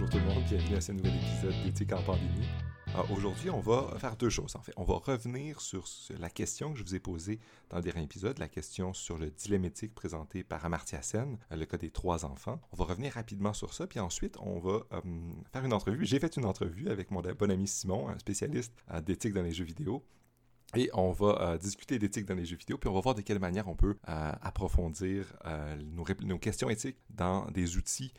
[0.00, 2.48] Bonjour tout le monde, bienvenue à ce nouvel épisode d'Éthique en pandémie.
[3.10, 4.72] Aujourd'hui, on va faire deux choses en fait.
[4.78, 5.84] On va revenir sur
[6.18, 7.38] la question que je vous ai posée
[7.68, 11.64] dans le dernier épisode, la question sur le dilemme éthique présenté par Amartya Sen, le
[11.66, 12.62] cas des trois enfants.
[12.72, 15.00] On va revenir rapidement sur ça, puis ensuite, on va euh,
[15.52, 16.06] faire une entrevue.
[16.06, 19.52] J'ai fait une entrevue avec mon bon ami Simon, un spécialiste euh, d'éthique dans les
[19.52, 20.02] jeux vidéo.
[20.76, 23.20] Et on va euh, discuter d'éthique dans les jeux vidéo, puis on va voir de
[23.20, 25.36] quelle manière on peut approfondir
[25.92, 28.14] nos, questions éthiques dans des outils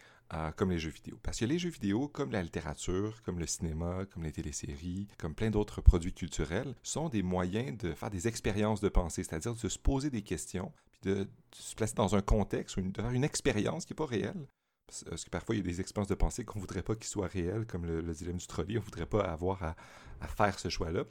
[0.56, 1.20] comme les jeux vidéo.
[1.24, 5.36] Parce que les jeux vidéo, comme la littérature, comme le cinéma, comme les téléséries, comme
[5.36, 9.70] plein d'autres produits culturels, sont des moyens de faire des expériences de pensée, c'est-à-dire de
[9.70, 13.24] se poser des questions, puis de, se placer dans un contexte ou de faire une
[13.24, 14.48] expérience qui n'est pas réelle.
[14.88, 17.06] Parce que parfois, il y a des expériences de pensée qu'on ne voudrait pas qu'ils
[17.06, 20.70] soient réelles, comme le, dilemme du trolley, on ne voudrait pas avoir à faire ce
[20.70, 21.06] choix-là.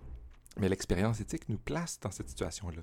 [0.58, 2.82] Mais l'expérience éthique nous place dans cette situation-là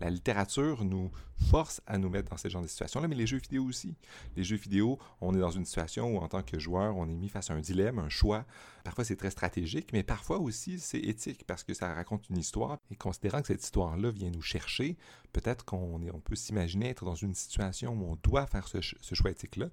[0.00, 1.10] la littérature nous
[1.50, 3.94] force à nous mettre dans ce genre de situation-là, mais les jeux vidéo aussi.
[4.36, 7.14] Les jeux vidéo, on est dans une situation où, en tant que joueur, on est
[7.14, 8.44] mis face à un dilemme, un choix.
[8.84, 12.78] Parfois, c'est très stratégique, mais parfois aussi, c'est éthique parce que ça raconte une histoire.
[12.90, 14.96] Et considérant que cette histoire-là vient nous chercher,
[15.32, 19.30] peut-être qu'on on peut s'imaginer être dans une situation où on doit faire ce choix
[19.30, 19.68] éthique-là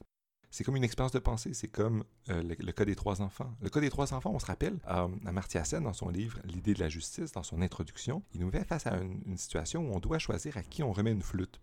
[0.56, 3.54] c'est comme une expérience de pensée, c'est comme euh, le, cas des trois enfants.
[3.62, 6.74] Le cas des trois enfants, on se rappelle, euh, Amartya Sen, dans son livre L'idée
[6.74, 10.00] de la justice, dans son introduction, il nous met face à une, situation où on
[10.00, 11.60] doit choisir à qui on remet une flûte.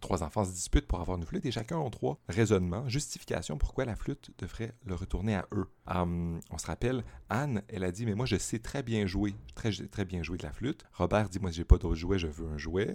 [0.00, 3.84] Trois enfants se disputent pour avoir une flûte et chacun a trois raisonnements, justifications pourquoi
[3.84, 5.66] la flûte devrait le retourner à eux.
[5.88, 9.34] Euh, on se rappelle, Anne, elle a dit Mais moi, je sais très bien jouer,
[9.56, 10.84] très, très bien jouer de la flûte.
[10.92, 12.94] Robert dit Moi, j'ai pas d'autre jouet, je veux un jouet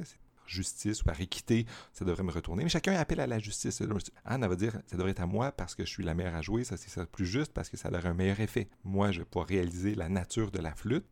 [0.50, 2.64] justice ou par équité, ça devrait me retourner.
[2.64, 3.82] Mais chacun appelle à la justice.
[4.26, 6.42] Anne, va dire, ça devrait être à moi parce que je suis la meilleure à
[6.42, 8.70] jouer, ça c'est plus juste parce que ça aurait un meilleur effet.
[8.84, 11.06] Moi, je vais pouvoir réaliser la nature de la flûte.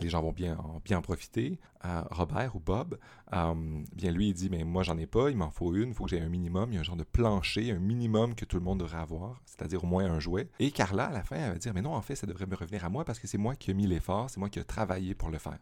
[0.00, 1.60] Les gens vont bien, bien en profiter.
[1.84, 2.98] Euh, Robert ou Bob,
[3.32, 3.54] euh,
[3.94, 6.04] bien lui, il dit, mais moi, j'en ai pas, il m'en faut une, il faut
[6.04, 8.56] que j'ai un minimum, il y a un genre de plancher, un minimum que tout
[8.56, 10.48] le monde devrait avoir, c'est-à-dire au moins un jouet.
[10.58, 12.56] Et Carla, à la fin, elle va dire, mais non, en fait, ça devrait me
[12.56, 14.64] revenir à moi parce que c'est moi qui ai mis l'effort, c'est moi qui ai
[14.64, 15.58] travaillé pour le faire.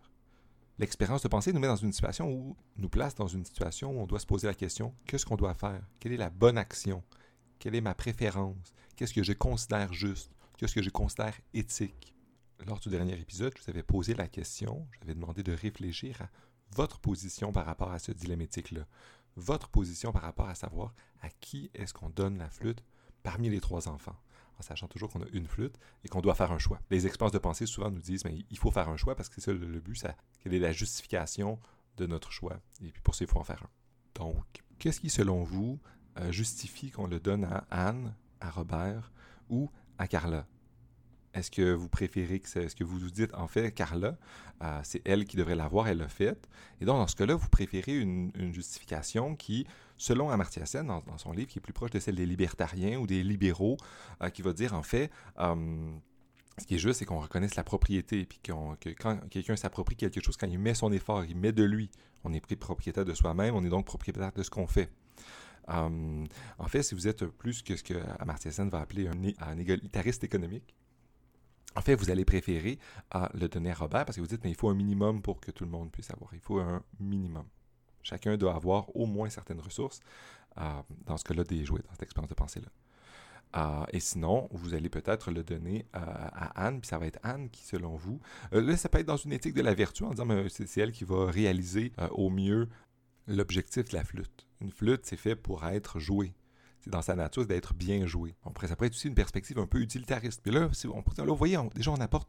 [0.83, 4.01] L'expérience de pensée nous met dans une situation où, nous place dans une situation où
[4.01, 5.81] on doit se poser la question qu'est-ce qu'on doit faire?
[6.01, 7.05] Quelle est la bonne action?
[7.61, 8.75] Quelle est ma préférence?
[8.97, 10.33] Qu'est-ce que je considère juste?
[10.57, 12.17] Qu'est-ce que je considère éthique?
[12.67, 16.29] Lors du dernier épisode, je vous avais posé la question, j'avais demandé de réfléchir à
[16.73, 18.85] votre position par rapport à ce dilemme éthique-là.
[19.37, 22.83] Votre position par rapport à savoir à qui est-ce qu'on donne la flûte
[23.23, 24.17] parmi les trois enfants?
[24.63, 26.81] Sachant toujours qu'on a une flûte et qu'on doit faire un choix.
[26.91, 29.37] Les expériences de pensée souvent nous disent, mais il faut faire un choix parce que
[29.37, 31.59] c'est ça le, but, ça, quelle est la justification
[31.97, 32.61] de notre choix.
[32.83, 33.71] Et puis pour ça, il faut en faire un.
[34.15, 35.81] Donc, qu'est-ce qui, selon vous,
[36.19, 39.13] euh, justifie qu'on le donne à Anne, à Robert
[39.49, 40.47] ou à Carla?
[41.35, 44.19] Est-ce que vous préférez que c'est ce que vous vous dites, en fait, Carla,
[44.63, 46.49] euh, c'est elle qui devrait l'avoir, elle l'a fait.
[46.81, 49.67] Et donc, dans ce cas-là, vous préférez une, justification qui,
[50.03, 53.07] selon Amartya Sen, dans, son livre, qui est plus proche de celle des libertariens ou
[53.07, 53.77] des libéraux,
[54.21, 55.93] euh, qui va dire, en fait, euh,
[56.59, 58.53] ce qui est juste, c'est qu'on reconnaisse la propriété, puis que
[59.01, 61.89] quand quelqu'un s'approprie quelque chose, quand il met son effort, il met de lui,
[62.25, 64.91] on est pris propriétaire de soi-même, on est donc propriétaire de ce qu'on fait.
[65.69, 70.25] en fait, si vous êtes plus que ce que Amartya Sen va appeler un, égalitariste
[70.25, 70.75] économique,
[71.77, 72.81] en fait, vous allez préférer
[73.35, 75.53] le donner à Robert parce que vous dites, mais il faut un minimum pour que
[75.53, 76.35] tout le monde puisse avoir.
[76.35, 77.47] Il faut un minimum.
[78.03, 80.01] Chacun doit avoir au moins certaines ressources,
[80.59, 82.69] euh, dans ce cas-là, des jouets, dans cette expérience de pensée-là.
[83.55, 87.19] Euh, et sinon, vous allez peut-être le donner euh, à Anne, puis ça va être
[87.23, 88.21] Anne qui, selon vous,
[88.51, 91.05] là, ça peut être dans une éthique de la vertu, en disant, c'est elle qui
[91.05, 92.69] va réaliser au mieux
[93.27, 94.47] l'objectif de la flûte.
[94.61, 96.35] Une flûte, c'est fait pour être jouée
[96.83, 98.35] c'est dans sa nature d'être bien joué.
[98.55, 100.43] Pourrait, ça pourrait être aussi une perspective un peu utilitariste.
[100.45, 102.29] Mais là, on, là vous voyez, déjà, on apporte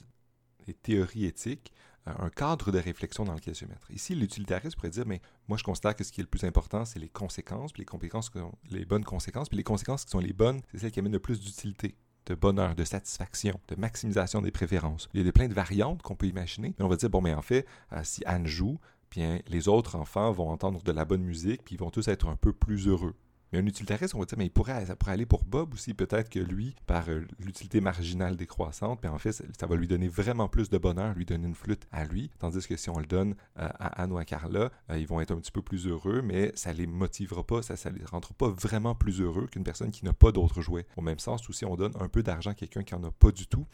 [0.67, 1.73] des théories éthiques,
[2.05, 3.89] un cadre de réflexion dans lequel se mettre.
[3.91, 6.85] Ici, l'utilitariste pourrait dire, mais moi, je constate que ce qui est le plus important,
[6.85, 10.61] c'est les conséquences, puis les, les bonnes conséquences, puis les conséquences qui sont les bonnes,
[10.71, 15.09] c'est celles qui amènent le plus d'utilité de bonheur, de satisfaction, de maximisation des préférences.
[15.13, 17.33] Il y a plein de variantes qu'on peut imaginer, mais on va dire, bon, mais
[17.33, 18.79] en fait, euh, si Anne joue,
[19.11, 22.27] bien, les autres enfants vont entendre de la bonne musique, puis ils vont tous être
[22.27, 23.15] un peu plus heureux.
[23.53, 25.93] Mais un utilitariste, on va dire, mais il pourrait, ça pourrait aller pour Bob aussi.
[25.93, 30.07] Peut-être que lui, par euh, l'utilité marginale décroissante, mais en fait, ça, va lui donner
[30.07, 32.31] vraiment plus de bonheur, lui donner une flûte à lui.
[32.39, 35.21] Tandis que si on le donne euh, à Anne ou à Carla, euh, ils vont
[35.21, 38.33] être un petit peu plus heureux, mais ça les motivera pas, ça ne les rendra
[38.33, 40.87] pas vraiment plus heureux qu'une personne qui n'a pas d'autres jouets.
[40.97, 43.31] Au même sens, aussi, on donne un peu d'argent à quelqu'un qui n'en a pas
[43.31, 43.67] du tout,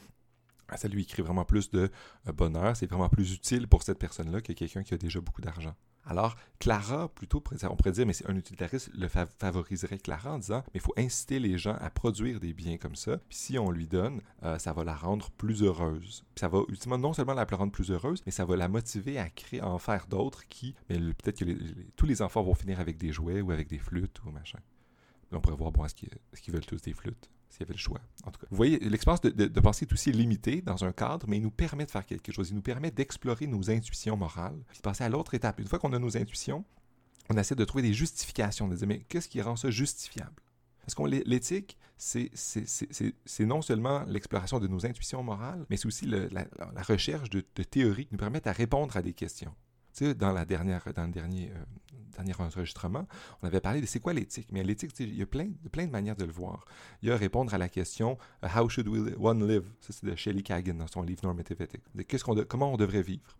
[0.75, 1.89] ça lui crée vraiment plus de
[2.33, 5.73] bonheur, c'est vraiment plus utile pour cette personne-là que quelqu'un qui a déjà beaucoup d'argent.
[6.05, 10.63] Alors, Clara, plutôt, on pourrait dire, mais c'est un utilitariste le favoriserait Clara en disant,
[10.67, 13.17] mais il faut inciter les gens à produire des biens comme ça.
[13.29, 16.23] Puis si on lui donne, euh, ça va la rendre plus heureuse.
[16.33, 19.19] Puis ça va ultimement non seulement la rendre plus heureuse, mais ça va la motiver
[19.19, 21.45] à créer, en faire d'autres qui, mais peut-être que
[21.95, 24.59] tous les enfants vont finir avec des jouets ou avec des flûtes ou machin.
[25.31, 27.29] on pourrait voir, bon, est-ce qu'ils veulent tous des flûtes?
[27.49, 27.99] S'il y avait le choix.
[28.25, 31.27] En tout cas, vous voyez, l'expérience de, de, pensée est aussi limitée dans un cadre,
[31.27, 32.49] mais il nous permet de faire quelque chose.
[32.49, 35.59] Il nous permet d'explorer nos intuitions morales, de passer à l'autre étape.
[35.59, 36.63] Une fois qu'on a nos intuitions,
[37.29, 40.41] on essaie de trouver des justifications, de dire, mais qu'est-ce qui rend ça justifiable?
[40.81, 46.45] Parce que l'éthique, c'est non seulement l'exploration de nos intuitions morales, mais c'est aussi la,
[46.87, 49.53] recherche de, théories qui nous permettent à répondre à des questions.
[49.93, 51.63] Tu sais, dans, la dernière, dans le dernier, euh,
[52.23, 53.07] dernier enregistrement,
[53.41, 54.47] on avait parlé de c'est quoi l'éthique.
[54.51, 56.65] Mais l'éthique, il y a plein, de manières de le voir.
[57.01, 58.87] Il y a répondre à la question uh, How should
[59.19, 59.65] one live?
[59.79, 62.23] C'est de Shelley Kagan dans son livre Normative Ethics.
[62.23, 63.35] Qu'on comment on devrait vivre?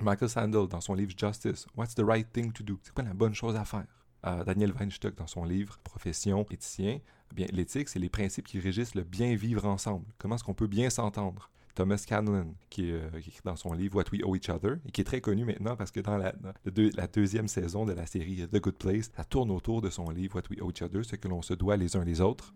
[0.00, 2.78] Michael Sandel dans son livre Justice What's the right thing to do?
[2.82, 3.86] C'est quoi la bonne chose à faire?
[4.24, 7.00] Euh, Daniel Weinstock dans son livre Profession éthicien.
[7.36, 10.06] Eh l'éthique, c'est les principes qui régissent le bien vivre ensemble.
[10.18, 11.50] Comment est-ce qu'on peut bien s'entendre?
[11.74, 15.00] Thomas Scanlon, qui, euh, écrit dans son livre What We Owe Each Other, et qui
[15.00, 16.34] est très connu maintenant parce que dans la,
[16.64, 20.36] la, deuxième saison de la série The Good Place, ça tourne autour de son livre
[20.36, 22.54] What We Owe Each Other, ce que l'on se doit les uns les autres.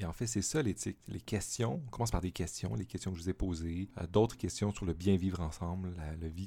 [0.00, 0.98] Et en fait, c'est ça l'éthique.
[1.08, 4.06] Les questions, on commence par des questions, les questions que je vous ai posées, euh,
[4.06, 6.46] d'autres questions sur le bien vivre ensemble, la, vie,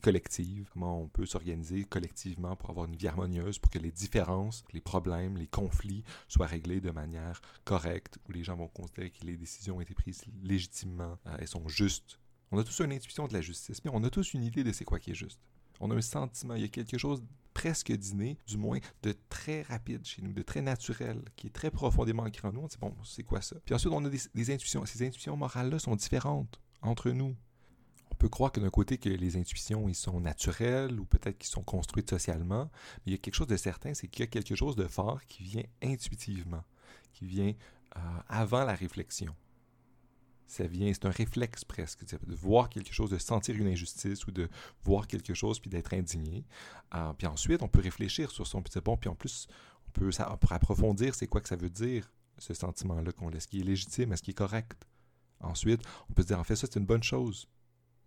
[0.00, 4.62] collective, comment on peut s'organiser collectivement pour avoir une vie harmonieuse, pour que les différences,
[4.72, 9.26] les problèmes, les conflits soient réglés de manière correcte, où les gens vont considérer que
[9.26, 12.20] les décisions ont été prises légitimement, euh, elles sont justes.
[12.52, 14.70] On a tous une intuition de la justice, mais on a tous une idée de
[14.70, 15.40] c'est quoi qui est juste.
[15.80, 19.62] On a un sentiment, il y a quelque chose presque dîner, du moins de très
[19.62, 22.60] rapide chez nous, de très naturel, qui est très profondément ancré en nous.
[22.60, 23.56] On dit, bon, c'est quoi ça?
[23.64, 24.84] Puis ensuite, on a des, intuitions.
[24.86, 27.36] Ces intuitions morales-là sont différentes entre nous.
[28.10, 31.50] On peut croire que d'un côté, que les intuitions, ils sont naturelles ou peut-être qu'ils
[31.50, 34.28] sont construites socialement, mais il y a quelque chose de certain, c'est qu'il y a
[34.28, 36.62] quelque chose de fort qui vient intuitivement,
[37.12, 37.54] qui vient
[37.96, 39.34] euh, avant la réflexion
[40.52, 44.32] ça vient, c'est un réflexe presque, de voir quelque chose, de sentir une injustice ou
[44.32, 44.50] de
[44.84, 46.44] voir quelque chose puis d'être indigné.
[46.94, 49.48] Euh, puis ensuite, on peut réfléchir sur son petit bon, puis en plus,
[49.88, 50.10] on peut,
[50.50, 54.12] approfondir c'est quoi que ça veut dire, ce sentiment-là qu'on Est-ce qu'il est légitime?
[54.12, 54.86] Est-ce qu'il est correct?
[55.40, 57.48] Ensuite, on peut se dire, en fait, ça, c'est une bonne chose.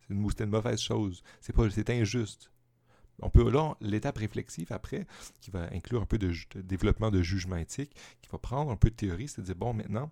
[0.08, 1.24] C'est une, mauvaise chose.
[1.42, 2.52] C'est pas, c'est injuste.
[3.22, 5.08] On peut là, l'étape réflexive après,
[5.42, 6.32] qui va inclure un peu de,
[6.62, 10.12] développement de jugement éthique, qui va prendre un peu de théorie, c'est dire, bon, maintenant,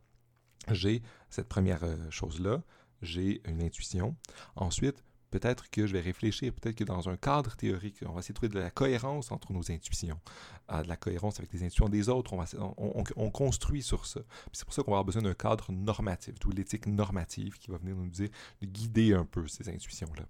[0.72, 2.62] j'ai cette première euh, chose-là,
[3.02, 4.16] j'ai une intuition.
[4.56, 8.34] Ensuite, peut-être que je vais réfléchir, peut-être que dans un cadre théorique, on va essayer
[8.34, 10.20] de trouver de la cohérence entre nos intuitions,
[10.72, 14.22] euh, de la cohérence avec les intuitions des autres, on, construit sur ça.
[14.52, 17.78] C'est pour ça qu'on va avoir besoin d'un cadre normatif, d'où l'éthique normative qui va
[17.78, 18.30] venir nous dire,
[18.62, 20.26] de guider un peu ces intuitions-là.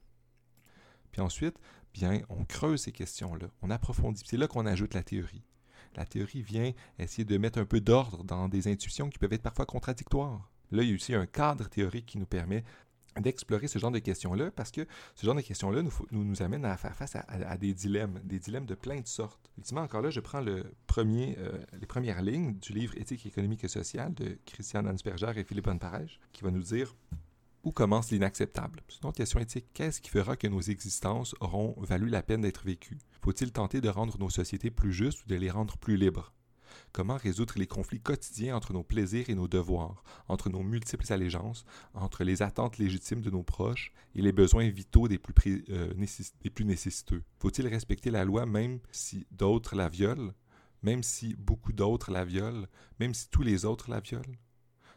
[1.11, 1.57] Puis ensuite,
[1.93, 4.23] bien, on creuse ces questions-là, on approfondit.
[4.25, 5.43] C'est là qu'on ajoute la théorie
[5.97, 9.41] la théorie vient essayer de mettre un peu d'ordre dans des intuitions qui peuvent être
[9.41, 10.49] parfois contradictoires.
[10.71, 12.63] Là, il y a aussi un cadre théorique qui nous permet
[13.19, 16.75] d'explorer ce genre de questions-là, parce que ce genre de questions-là nous, nous, amène à
[16.77, 19.51] faire face à, des dilemmes, des dilemmes de plein de sortes.
[19.57, 20.63] Ultimement, encore là, je prends euh,
[21.79, 26.19] les premières lignes du livre Éthique économique et sociale de Christian Ansperger et Philippe Bonneparège,
[26.31, 26.95] qui va nous dire
[27.63, 28.81] où commence l'inacceptable?
[28.87, 29.67] C'est une autre question éthique.
[29.73, 32.99] Qu'est-ce qui fera que nos existences auront valu la peine d'être vécues?
[33.21, 36.33] Faut-il tenter de rendre nos sociétés plus justes ou de les rendre plus libres?
[36.91, 41.65] Comment résoudre les conflits quotidiens entre nos plaisirs et nos devoirs, entre nos multiples allégeances,
[41.93, 45.93] entre les attentes légitimes de nos proches et les besoins vitaux des plus, euh,
[46.41, 47.23] des plus nécessiteux?
[47.39, 50.33] Faut-il respecter la loi même si d'autres la violent,
[50.81, 52.65] même si beaucoup d'autres la violent,
[52.99, 54.35] même si tous les autres la violent?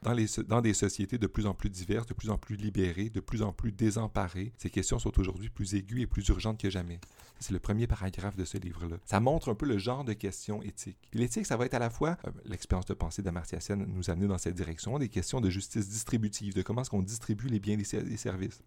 [0.02, 3.42] Dans, des sociétés de plus en plus diverses, de plus en plus libérées, de plus
[3.42, 7.00] en plus désemparées, ces questions sont aujourd'hui plus aiguës et plus urgentes que jamais.
[7.40, 8.96] C'est le premier paragraphe de ce livre-là.
[9.04, 11.08] Ça montre un peu le genre de questions éthiques.
[11.12, 14.26] L'éthique, ça va être à la fois euh, l'expérience de pensée d'Amartya Sen nous amener
[14.26, 17.74] dans cette direction, des questions de justice distributive, de comment est-ce qu'on distribue les biens
[17.74, 18.62] et les services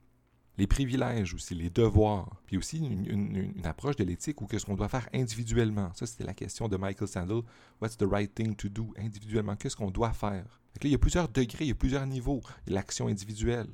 [0.60, 4.90] les privilèges aussi, les devoirs, puis aussi une, approche de l'éthique ou qu'est-ce qu'on doit
[4.90, 5.90] faire individuellement.
[5.96, 7.44] Ça, c'était la question de Michael Sandel.
[7.82, 9.56] What's the right thing to do individuellement?
[9.56, 10.59] Qu'est-ce qu'on doit faire?
[10.84, 12.42] Il y a plusieurs degrés, il y a plusieurs niveaux.
[12.68, 13.70] L'action individuelle.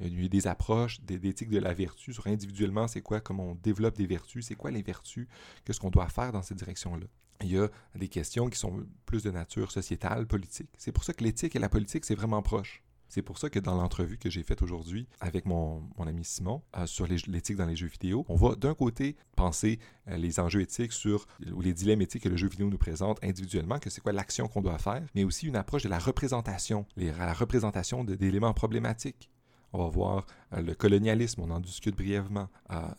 [0.00, 3.54] Il y a des approches d'éthique de la vertu sur individuellement, c'est quoi, comment on
[3.56, 5.26] développe des vertus, c'est quoi les vertus,
[5.64, 7.06] qu'est-ce qu'on doit faire dans cette direction-là?
[7.42, 10.70] Il y a des questions qui sont plus de nature sociétale, politique.
[10.76, 12.82] C'est pour ça que l'éthique et la politique, c'est vraiment proche.
[13.08, 16.86] C'est pour ça que dans l'entrevue que j'ai faite aujourd'hui avec mon, ami Simon euh,
[16.86, 20.92] sur l'éthique dans les jeux vidéo, on va d'un côté penser euh, les enjeux éthiques
[20.92, 24.12] sur ou les dilemmes éthiques que le jeu vidéo nous présente individuellement, que c'est quoi
[24.12, 29.30] l'action qu'on doit faire, mais aussi une approche de la représentation, la représentation d'éléments problématiques.
[29.72, 32.48] On va voir euh, le colonialisme, on en discute brièvement,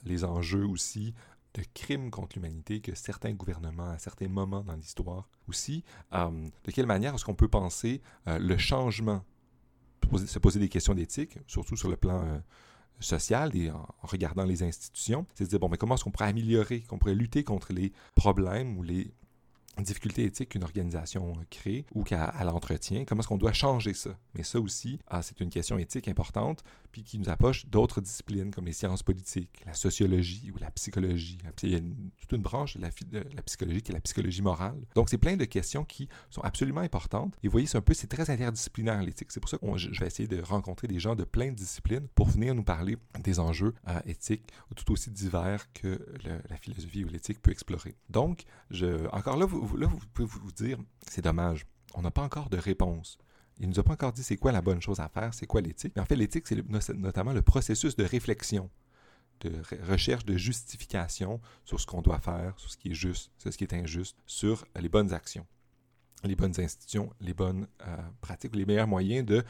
[0.06, 1.14] les enjeux aussi
[1.54, 6.86] de crimes contre l'humanité que certains gouvernements, à certains moments dans l'histoire, aussi, de quelle
[6.86, 9.24] manière est-ce qu'on peut penser le changement
[10.18, 12.40] se poser des questions d'éthique, surtout sur le plan euh,
[13.00, 15.26] social et en, regardant les institutions.
[15.36, 17.92] C'est de dire, bon, mais comment est-ce qu'on pourrait améliorer, qu'on pourrait lutter contre les
[18.16, 19.12] problèmes ou les
[19.78, 24.18] difficultés éthiques qu'une organisation crée ou qu'elle entretient, comment est-ce qu'on doit changer ça?
[24.36, 28.52] Mais ça aussi, ah, c'est une question éthique importante, puis qui nous approche d'autres disciplines
[28.52, 31.38] comme les sciences politiques, la sociologie ou la psychologie.
[31.64, 31.80] Il y a
[32.18, 32.90] toute une branche de la,
[33.42, 34.80] psychologie qui est la psychologie morale.
[34.96, 37.36] Donc, c'est plein de questions qui sont absolument importantes.
[37.44, 39.32] Et vous voyez, c'est un peu, c'est très interdisciplinaire l'éthique.
[39.32, 42.08] C'est pour ça que je vais essayer de rencontrer des gens de plein de disciplines
[42.16, 46.00] pour venir nous parler des enjeux euh, éthiques tout aussi divers que
[46.50, 47.96] la philosophie ou l'éthique peut explorer.
[48.10, 48.44] Donc,
[49.12, 52.58] encore là, vous, là, vous pouvez vous dire, c'est dommage, on n'a pas encore de
[52.58, 53.18] réponse.
[53.60, 55.46] Il ne nous a pas encore dit c'est quoi la bonne chose à faire, c'est
[55.46, 55.94] quoi l'éthique.
[55.96, 58.70] Mais en fait, l'éthique, c'est notamment le processus de réflexion,
[59.42, 59.52] de
[59.90, 63.58] recherche de justification sur ce qu'on doit faire, sur ce qui est juste, sur ce
[63.58, 65.46] qui est injuste, sur les bonnes actions,
[66.24, 69.44] les bonnes institutions, les bonnes euh, pratiques, les meilleurs moyens de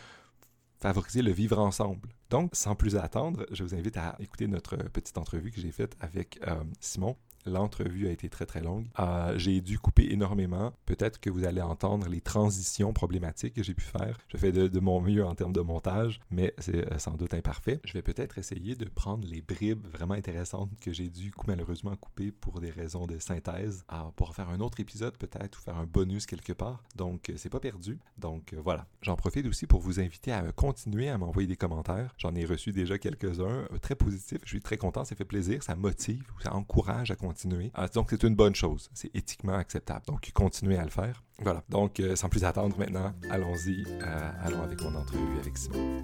[0.79, 2.09] favoriser le vivre ensemble.
[2.29, 5.95] Donc, sans plus attendre, je vous invite à écouter notre petite entrevue que j'ai faite
[5.99, 8.87] avec euh, Simon L'entrevue a été très très longue.
[8.99, 10.73] Euh, j'ai dû couper énormément.
[10.85, 14.17] Peut-être que vous allez entendre les transitions problématiques que j'ai pu faire.
[14.27, 17.79] Je fais de, mon mieux en termes de montage, mais c'est euh, sans doute imparfait.
[17.85, 22.31] Je vais peut-être essayer de prendre les bribes vraiment intéressantes que j'ai dû malheureusement couper
[22.31, 25.85] pour des raisons de synthèse euh, pour faire un autre épisode peut-être ou faire un
[25.85, 26.83] bonus quelque part.
[26.95, 27.99] Donc c'est pas perdu.
[28.17, 28.85] Donc voilà.
[29.01, 32.13] J'en profite aussi pour vous inviter à continuer à m'envoyer des commentaires.
[32.17, 34.39] J'en ai reçu déjà quelques-uns très positifs.
[34.43, 35.05] Je suis très content.
[35.05, 35.63] Ça fait plaisir.
[35.63, 36.23] Ça motive.
[36.43, 37.28] Ça encourage à continuer
[37.73, 38.89] ah, donc, c'est une bonne chose.
[38.93, 40.05] C'est éthiquement acceptable.
[40.07, 41.23] Donc, continuez à le faire.
[41.39, 41.63] Voilà.
[41.69, 43.85] Donc, euh, sans plus attendre maintenant, allons-y.
[43.87, 46.01] Euh, allons avec mon entrevue avec Simon.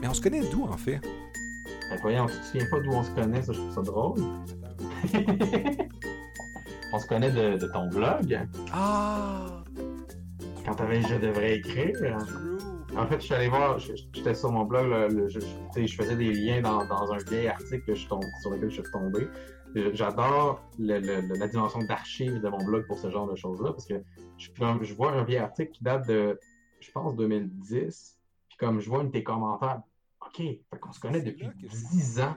[0.00, 1.00] Mais on se connaît d'où, en fait?
[1.90, 3.42] Ben, voyons, tu te souviens pas d'où on se connaît?
[3.42, 4.20] Ça, je trouve ça drôle.
[6.92, 8.46] on se connaît de, ton blog.
[8.72, 9.64] Ah!
[10.64, 11.94] Quand t'avais Je devrais écrire.
[12.98, 15.38] En fait, je suis allé voir, j'étais sur mon blog, je,
[15.94, 18.18] faisais des liens dans, un vieil article que je sur
[18.50, 19.28] lequel je suis tombé.
[19.92, 24.02] J'adore la dimension d'archives de mon blog pour ce genre de choses-là, parce que
[24.36, 26.40] je, vois un vieil article qui date de,
[26.80, 29.80] je pense, 2010, puis comme je vois un de tes commentaires,
[30.26, 32.34] OK, fait qu'on se connaît depuis 10 ans.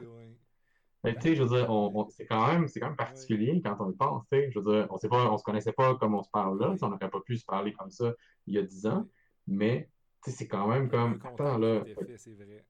[1.03, 1.67] tu sais, je veux dire,
[2.11, 4.51] c'est quand même, c'est quand même particulier quand on le pense, tu sais.
[4.51, 6.75] Je veux dire, on sait pas, on se connaissait pas comme on se parle là,
[6.79, 8.13] on n'aurait pas pu se parler comme ça
[8.45, 9.07] il y a 10 ans,
[9.47, 9.89] mais
[10.29, 11.19] c'est quand même comme.
[11.23, 11.83] Attends, là.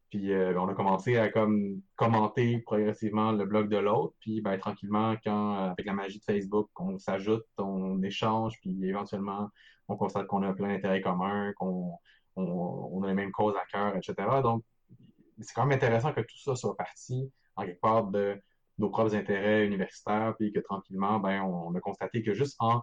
[0.10, 4.14] Puis euh, on a commencé à comme commenter progressivement le blog de l'autre.
[4.20, 8.86] Puis ben, tranquillement, quand euh, avec la magie de Facebook, on s'ajoute, on échange, puis
[8.88, 9.50] éventuellement,
[9.90, 11.98] on constate qu'on a plein d'intérêts communs, qu'on
[12.38, 14.16] on, a les mêmes causes à cœur, etc.
[14.42, 14.64] Donc,
[15.42, 18.40] c'est quand même intéressant que tout ça soit parti en quelque part de
[18.78, 22.82] nos propres intérêts universitaires, puis que tranquillement, ben, on a constaté que juste en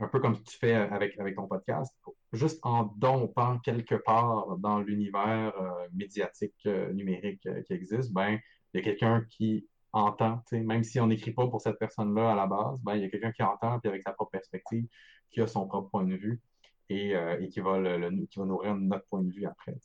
[0.00, 1.94] un peu comme tu fais avec, avec ton podcast,
[2.32, 8.38] juste en dompant quelque part dans l'univers euh, médiatique euh, numérique euh, qui existe, ben,
[8.72, 12.34] il y a quelqu'un qui entend, même si on n'écrit pas pour cette personne-là à
[12.34, 14.86] la base, ben, il y a quelqu'un qui entend, puis avec sa propre perspective,
[15.30, 16.40] qui a son propre point de vue
[16.88, 19.76] et, et qui, va le, qui va nourrir notre point de vue après.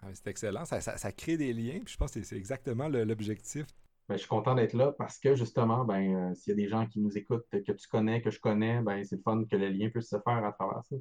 [0.00, 2.88] Ah, c'est excellent, ça, ça, ça, crée des liens, puis je pense que c'est exactement
[2.88, 3.66] l'objectif
[4.08, 6.68] ben, je suis content d'être là parce que justement, ben, euh, s'il y a des
[6.68, 9.56] gens qui nous écoutent, que tu connais, que je connais, ben, c'est le fun que
[9.56, 10.96] le lien puisse se faire à travers ça.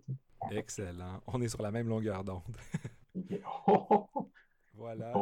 [0.51, 1.21] Excellent.
[1.27, 2.41] On est sur la même longueur d'onde.
[4.73, 5.13] voilà.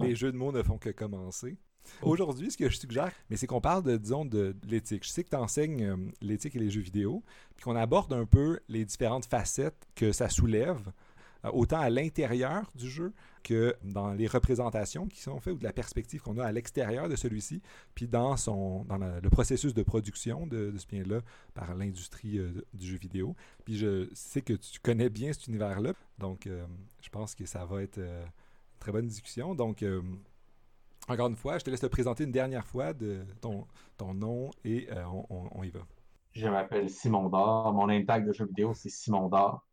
[0.00, 1.56] les, jeux de mots ne font que commencer.
[2.02, 5.04] Aujourd'hui, ce que je suggère, mais c'est qu'on parle de, disons, de, l'éthique.
[5.04, 7.22] Je sais que tu enseignes euh, l'éthique et les jeux vidéo,
[7.56, 10.92] puis qu'on aborde un peu les différentes facettes que ça soulève,
[11.50, 15.72] autant à l'intérieur du jeu que dans les représentations qui sont faites ou de la
[15.72, 17.60] perspective qu'on a à l'extérieur de celui-ci,
[17.94, 21.20] puis dans, son, dans le processus de production de, ce bien-là
[21.54, 23.34] par l'industrie euh, du jeu vidéo.
[23.64, 26.64] Puis je sais que tu connais bien cet univers-là, donc euh,
[27.00, 29.54] je pense que ça va être une très bonne discussion.
[29.54, 29.84] Donc,
[31.08, 34.50] encore une fois, je te laisse te présenter une dernière fois de ton, ton nom
[34.64, 34.88] et
[35.30, 35.80] on, y va.
[36.32, 37.72] Je m'appelle Simon Dard.
[37.72, 39.64] Mon tag de jeu vidéo, c'est Simon Dard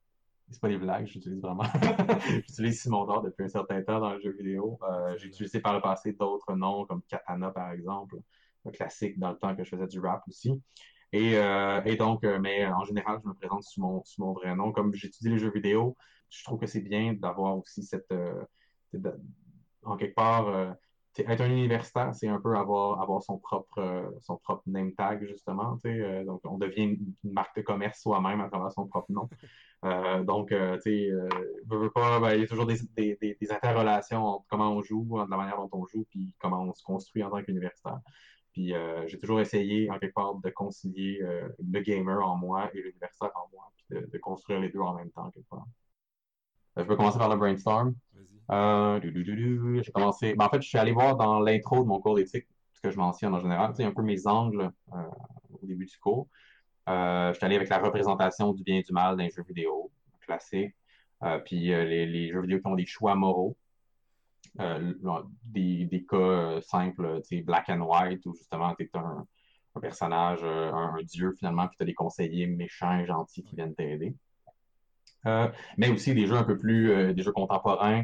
[0.50, 1.64] c'est pas des blagues, j'utilise vraiment.
[2.48, 4.80] j'utilise Simon d'Or depuis un certain temps dans le jeu vidéo.
[4.84, 8.18] Euh, j'ai utilisé par le passé d'autres noms comme Katana, par exemple,
[8.66, 10.62] un classique dans le temps que je faisais du rap aussi.
[11.12, 14.34] Et, euh, et donc, euh, mais en général, je me présente sous mon, sous mon
[14.34, 14.72] vrai nom.
[14.72, 15.98] Comme j'étudie les jeux vidéo,
[16.30, 18.14] je trouve que c'est bien d'avoir aussi cette.
[19.84, 20.76] en quelque part,
[21.18, 25.78] être un universitaire, c'est un peu avoir, avoir son, propre, son propre name tag, justement.
[26.26, 29.30] donc, on devient une, marque de commerce soi-même à travers son propre nom.
[29.86, 31.30] Euh, donc, euh, tu sais, euh,
[31.66, 35.38] ben, il y a toujours des, des, des, interrelations entre comment on joue, entre la
[35.38, 38.00] manière dont on joue, puis comment on se construit en tant qu'universitaire.
[38.52, 38.74] Puis
[39.08, 43.48] j'ai toujours essayé, en quelque part, de concilier le gamer en moi et l'universitaire en
[43.54, 45.66] moi, puis de, construire les deux en même temps, quelque part.
[46.76, 47.96] je peux commencer par le brainstorm.
[48.50, 50.34] J'ai commencé.
[50.36, 52.92] Ben, en fait, je suis allé voir dans l'intro de mon cours d'éthique ce que
[52.92, 53.74] je mentionne en général.
[53.76, 56.28] C'est un peu mes angles au début du cours.
[56.88, 60.76] je suis allé avec la représentation du bien et du mal d'un jeu vidéo classé.
[61.46, 63.58] puis les, les, jeux vidéo qui ont des choix moraux.
[64.60, 64.94] Euh,
[65.44, 69.26] des, cas euh, simples, black and white, où justement tu es un,
[69.80, 73.76] personnage, euh, un, dieu finalement, puis tu as des conseillers méchants et gentils qui viennent
[73.76, 74.16] t'aider.
[75.26, 78.04] Mais aussi des jeux un peu plus, des jeux contemporains.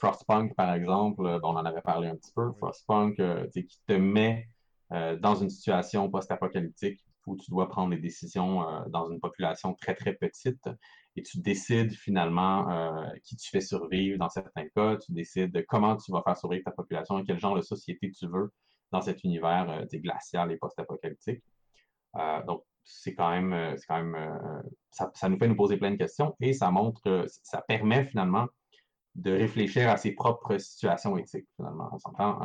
[0.00, 2.52] Frostpunk, par exemple, on en avait parlé un petit peu.
[2.58, 3.16] Frostpunk,
[3.52, 4.48] qui te met
[4.90, 10.14] dans une situation post-apocalyptique où tu dois prendre des décisions dans une population très, très
[10.14, 10.68] petite
[11.16, 15.62] et tu décides finalement euh, qui tu fais survivre dans certains cas, tu décides de
[15.62, 18.52] comment tu vas faire survivre ta population et quel genre de société tu veux
[18.92, 21.42] dans cet univers euh, glacial et post-apocalyptique.
[22.16, 25.90] Euh, donc, c'est quand même, c'est quand même ça, ça, nous fait nous poser plein
[25.90, 28.46] de questions et ça montre, ça permet finalement
[29.14, 31.88] de réfléchir à ses propres situations éthiques, finalement.
[31.92, 32.40] On s'entend,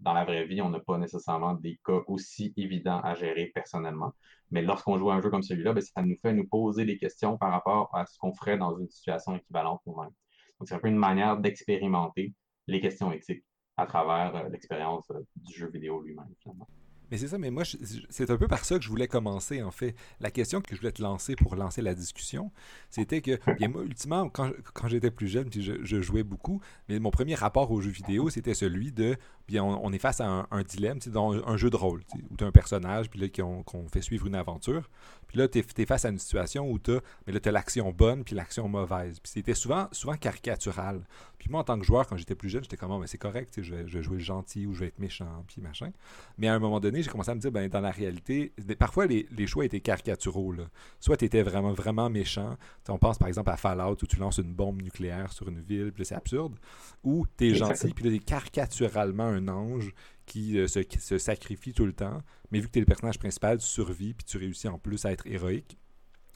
[0.00, 4.12] dans la vraie vie, on n'a pas nécessairement des cas aussi évidents à gérer personnellement.
[4.50, 6.98] Mais lorsqu'on joue à un jeu comme celui-là, ben, ça nous fait nous poser des
[6.98, 10.12] questions par rapport à ce qu'on ferait dans une situation équivalente nous-mêmes.
[10.58, 12.34] Donc, c'est un peu une manière d'expérimenter
[12.66, 13.44] les questions éthiques
[13.76, 16.68] à travers euh, l'expérience euh, du jeu vidéo lui-même, finalement.
[17.10, 17.62] Mais c'est ça, mais moi,
[18.10, 19.94] c'est un peu par ça que je voulais commencer, en fait.
[20.20, 22.50] La question que je voulais te lancer pour lancer la discussion,
[22.90, 27.10] c'était que, moi, ultimement, quand, quand j'étais plus jeune, puis je, jouais beaucoup, mais mon
[27.10, 29.16] premier rapport aux jeux vidéo, c'était celui de,
[29.48, 32.46] bien, on, est face à un, dilemme, dans un jeu de rôle, où tu as
[32.46, 34.90] un personnage, puis là, qu'on fait suivre une aventure.
[35.36, 38.68] Puis là, tu es, face à une situation où tu as, l'action bonne, puis l'action
[38.68, 39.20] mauvaise.
[39.20, 41.02] Puis c'était souvent, souvent caricatural.
[41.36, 43.18] Puis moi, en tant que joueur, quand j'étais plus jeune, j'étais comme, oh, mais c'est
[43.18, 45.92] correct, je vais, je vais jouer gentil ou je vais être méchant, puis machin.
[46.38, 49.04] Mais à un moment donné, j'ai commencé à me dire, ben, dans la réalité, parfois
[49.04, 50.54] les, choix étaient caricaturaux.
[51.00, 52.56] Soit tu étais vraiment, vraiment méchant.
[52.88, 55.92] on pense par exemple à Fallout où tu lances une bombe nucléaire sur une ville,
[55.92, 56.56] puis c'est absurde.
[57.04, 59.92] Ou tu es gentil, puis là, tu es caricaturalement un ange
[60.26, 62.22] qui, euh, se, sacrifie tout le temps.
[62.50, 65.04] Mais vu que tu es le personnage principal, tu survis, puis tu réussis en plus
[65.04, 65.78] à être héroïque.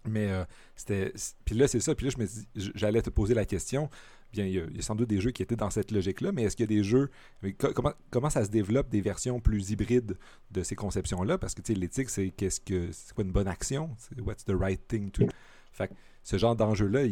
[0.09, 0.45] Mais euh,
[0.77, 1.13] c'était.
[1.45, 1.95] Puis là, c'est ça.
[1.95, 3.91] Puis là, je me j'allais te poser la question
[4.33, 6.57] bien, il y, a, sans doute des jeux qui étaient dans cette logique-là, mais est-ce
[6.57, 7.11] qu'il y a des jeux.
[7.59, 10.17] Comment, comment ça se développe des versions plus hybrides
[10.51, 11.39] de ces conceptions-là?
[11.39, 13.91] Parce que l'éthique, c'est qu'est-ce que c'est quoi une bonne action?
[14.19, 15.27] What's the right thing to.
[15.73, 15.91] Fait
[16.23, 17.03] ce genre d'enjeu-là,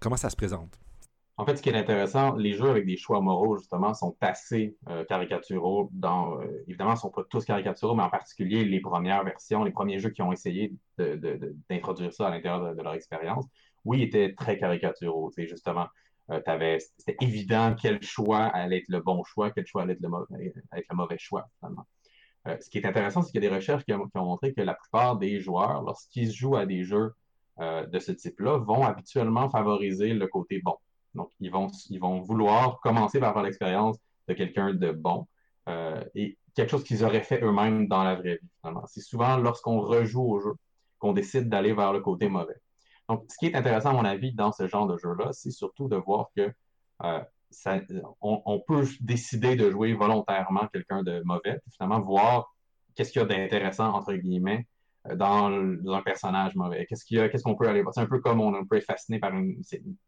[0.00, 0.78] comment ça se présente?
[1.38, 4.76] En fait, ce qui est intéressant, les jeux avec des choix moraux, justement, sont assez
[4.88, 5.90] euh, caricaturaux.
[6.04, 9.70] Euh, évidemment, ils ne sont pas tous caricaturaux, mais en particulier les premières versions, les
[9.70, 13.46] premiers jeux qui ont essayé d'introduire ça à l'intérieur de, leur expérience,
[13.86, 15.32] oui, étaient très caricaturaux.
[15.36, 15.86] Justement,
[16.30, 16.40] euh,
[16.98, 20.52] c'était évident quel choix allait être le bon choix, quel choix allait être le mauvais,
[20.72, 21.86] le mauvais choix, finalement.
[22.60, 24.74] Ce qui est intéressant, c'est qu'il y a des recherches qui ont, montré que la
[24.74, 27.14] plupart des joueurs, lorsqu'ils jouent à des jeux
[27.60, 30.76] de ce type-là, vont habituellement favoriser le côté bon.
[31.14, 33.96] Donc, ils vont, ils vont vouloir commencer par avoir l'expérience
[34.28, 35.26] de quelqu'un de bon
[36.14, 38.84] et quelque chose qu'ils auraient fait eux-mêmes dans la vraie vie, finalement.
[38.86, 40.54] C'est souvent lorsqu'on rejoue au jeu
[40.98, 42.56] qu'on décide d'aller vers le côté mauvais.
[43.08, 45.88] Donc, ce qui est intéressant, à mon avis, dans ce genre de jeu-là, c'est surtout
[45.88, 46.52] de voir que
[47.02, 47.20] euh,
[48.20, 52.54] on, peut décider de jouer volontairement quelqu'un de mauvais, puis finalement voir
[52.94, 54.66] qu'est-ce qu'il y a d'intéressant, entre guillemets,
[55.08, 56.86] euh, dans, un personnage mauvais.
[56.86, 57.92] Qu'est-ce qu'on peut aller voir?
[57.92, 59.62] C'est un peu comme on, peut être fasciné par une,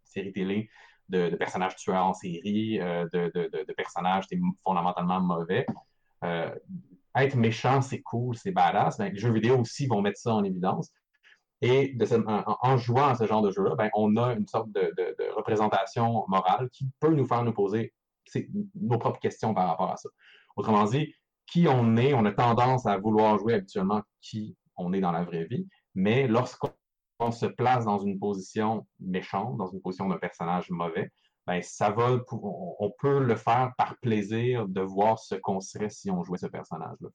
[0.04, 0.70] série télé
[1.08, 4.24] de, personnages tueurs en série, euh, de, personnages
[4.64, 5.66] fondamentalement mauvais.
[6.22, 8.98] être méchant, c'est cool, c'est badass.
[8.98, 10.90] Ben, les jeux vidéo aussi vont mettre ça en évidence.
[11.60, 11.96] Et
[12.62, 16.68] en, jouant à ce genre de jeu-là, ben, on a une sorte de, représentation morale
[16.70, 17.94] qui peut nous faire nous poser
[18.74, 20.08] nos propres questions par rapport à ça.
[20.56, 21.14] Autrement dit,
[21.46, 25.24] qui on est, on a tendance à vouloir jouer habituellement qui on est dans la
[25.24, 26.70] vraie vie, mais lorsqu'on
[27.30, 31.10] se place dans une position méchante, dans une position d'un personnage mauvais,
[31.46, 36.10] ben, ça va, on peut le faire par plaisir de voir ce qu'on serait si
[36.10, 37.08] on jouait ce personnage-là.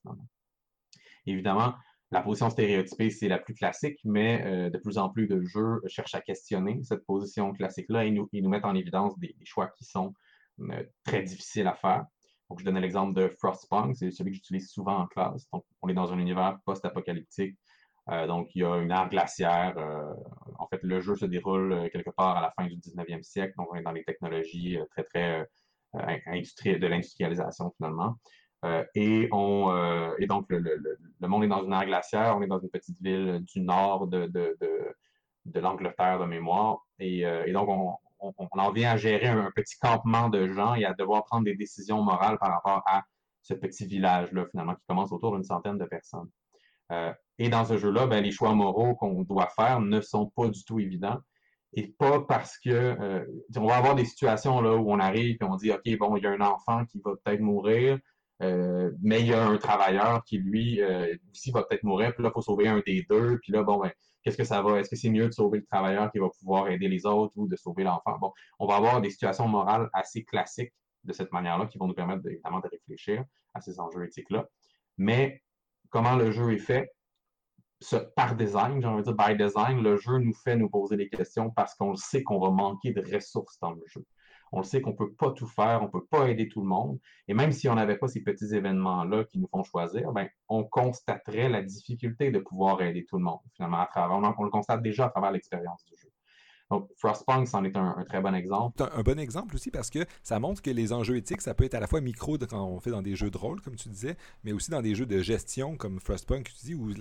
[1.25, 1.73] Évidemment,
[2.11, 5.81] la position stéréotypée, c'est la plus classique, mais euh, de plus en plus de jeux
[5.87, 9.85] cherchent à questionner cette position classique-là et nous, nous mettent en évidence des, choix qui
[9.85, 10.13] sont
[10.59, 12.05] euh, très difficiles à faire.
[12.57, 15.47] Je donne l'exemple de Frostpunk, c'est celui que j'utilise souvent en classe.
[15.51, 17.55] Donc, on est dans un univers post-apocalyptique.
[18.11, 19.75] Euh, donc, il y a une ère glaciaire.
[20.57, 23.53] en fait, le jeu se déroule quelque part à la fin du 19e siècle.
[23.57, 25.47] Donc, on est dans les technologies très, très
[25.93, 28.15] de l'industrialisation finalement.
[28.65, 32.47] Euh, et, on, euh, et donc, le, monde est dans une ère glaciaire, on est
[32.47, 34.57] dans une petite ville du nord de, de,
[35.45, 36.85] de, l'Angleterre de mémoire.
[36.99, 40.83] Et, euh, donc, on, on, en vient à gérer un, petit campement de gens et
[40.83, 43.03] à devoir prendre des décisions morales par rapport à
[43.41, 46.29] ce petit village-là, finalement, qui commence autour d'une centaine de personnes.
[46.91, 50.49] Euh, et dans ce jeu-là, ben, les choix moraux qu'on doit faire ne sont pas
[50.49, 51.19] du tout évidents.
[51.73, 53.25] et pas parce que euh,
[53.55, 56.23] on va avoir des situations là où on arrive et on dit ok bon il
[56.23, 57.99] y a un enfant qui va peut-être mourir
[58.41, 62.23] euh, mais il y a un travailleur qui lui euh, aussi va peut-être mourir puis
[62.23, 63.91] là il faut sauver un des deux puis là bon ben
[64.23, 64.79] qu'est-ce que ça va?
[64.79, 67.47] Est-ce que c'est mieux de sauver le travailleur qui va pouvoir aider les autres ou
[67.47, 68.17] de sauver l'enfant?
[68.19, 70.73] Bon on va avoir des situations morales assez classiques
[71.03, 73.23] de cette manière-là qui vont nous permettre évidemment de réfléchir
[73.53, 74.47] à ces enjeux éthiques là
[74.97, 75.43] mais
[75.89, 76.89] comment le jeu est fait?
[78.15, 81.09] Par design, j'ai envie de dire by design, le jeu nous fait nous poser des
[81.09, 84.05] questions parce qu'on le sait qu'on va manquer de ressources dans le jeu.
[84.51, 86.99] On le sait qu'on peut pas tout faire, on peut pas aider tout le monde.
[87.27, 90.63] Et même si on n'avait pas ces petits événements-là qui nous font choisir, ben, on
[90.63, 94.17] constaterait la difficulté de pouvoir aider tout le monde, finalement, à travers.
[94.17, 96.08] on le constate déjà à travers l'expérience du jeu.
[96.69, 98.83] Donc, Frostpunk, c'en est un, très bon exemple.
[98.83, 101.63] Un, un, bon exemple aussi parce que ça montre que les enjeux éthiques, ça peut
[101.63, 103.89] être à la fois micro quand on fait dans des jeux de rôle, comme tu
[103.89, 106.91] disais, mais aussi dans des jeux de gestion comme Frostpunk, tu dis, où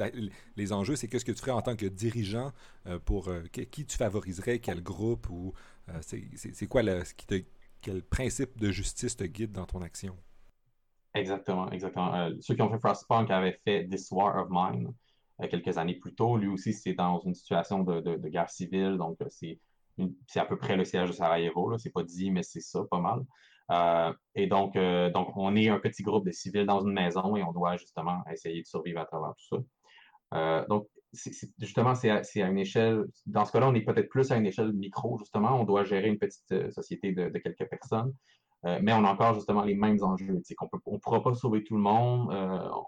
[0.56, 2.52] les enjeux, c'est qu'est-ce que tu ferais en tant que dirigeant
[2.86, 5.52] euh, pour euh, qui tu favoriserais, quel groupe, ou
[5.90, 7.34] euh, c'est quoi le, ce qui te,
[7.82, 10.16] quel principe de justice te guide dans ton action?
[11.14, 12.30] Exactement, exactement.
[12.40, 14.94] ceux qui ont fait Frostpunk avaient fait This War of Mine
[15.46, 16.36] quelques années plus tôt.
[16.36, 19.28] Lui aussi, c'est dans une situation de, guerre civile, donc euh,
[20.26, 21.78] c'est à peu près le siège de Sarajevo.
[21.78, 23.24] C'est pas dit, mais c'est ça, pas mal.
[23.70, 27.36] Euh, et donc, euh, donc, on est un petit groupe de civils dans une maison
[27.36, 29.62] et on doit justement essayer de survivre à travers tout
[30.32, 30.66] ça.
[30.68, 30.88] donc,
[31.58, 34.72] justement, c'est à, une échelle, dans ce cas-là, on est peut-être plus à une échelle
[34.72, 35.60] micro, justement.
[35.60, 38.12] On doit gérer une petite société de, quelques personnes.
[38.64, 40.42] mais on a encore justement les mêmes enjeux.
[40.60, 42.28] On ne pourra pas sauver tout le monde.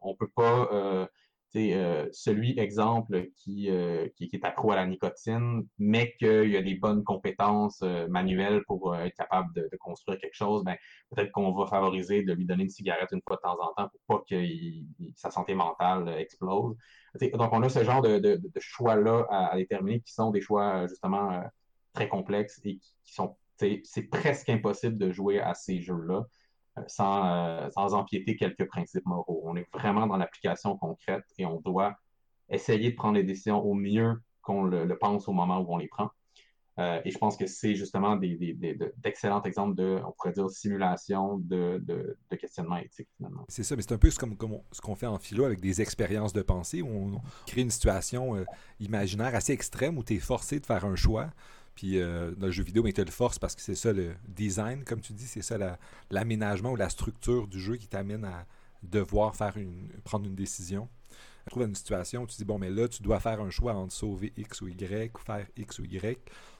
[0.02, 1.08] on ne peut pas
[1.56, 6.76] euh, celui, exemple, qui, euh, qui, est accro à la nicotine, mais qu'il a des
[6.76, 10.76] bonnes compétences euh, manuelles pour être capable de, construire quelque chose, ben,
[11.10, 13.90] peut-être qu'on va favoriser de lui donner une cigarette une fois de temps en temps
[14.06, 14.44] pour pas que
[15.16, 16.76] sa santé mentale explose.
[17.32, 21.42] donc, on a ce genre de, choix-là à, déterminer qui sont des choix, justement,
[21.92, 26.26] très complexes et qui sont, c'est presque impossible de jouer à ces jeux-là
[26.86, 29.42] sans, euh, sans empiéter quelques principes moraux.
[29.44, 31.96] On est vraiment dans l'application concrète et on doit
[32.48, 35.88] essayer de prendre les décisions au mieux qu'on le, pense au moment où on les
[35.88, 36.10] prend.
[36.78, 41.78] Euh, et je pense que c'est justement d'excellents exemples de, on pourrait dire, simulation de,
[41.82, 43.44] de, questionnement éthique, finalement.
[43.48, 45.82] C'est ça, mais c'est un peu comme, comme ce qu'on fait en philo avec des
[45.82, 48.44] expériences de pensée, où on crée une situation euh,
[48.78, 51.30] imaginaire assez extrême où tu es forcé de faire un choix.
[51.74, 54.14] Puis euh, dans le jeu vidéo, mais tu le force parce que c'est ça le
[54.28, 55.56] design, comme tu dis, c'est ça
[56.10, 58.46] l'aménagement ou la structure du jeu qui t'amène à
[58.82, 60.88] devoir faire une, prendre une décision.
[61.44, 63.74] Tu trouves une situation où tu dis, bon, mais là, tu dois faire un choix
[63.74, 66.18] entre sauver X ou Y ou faire X ou Y.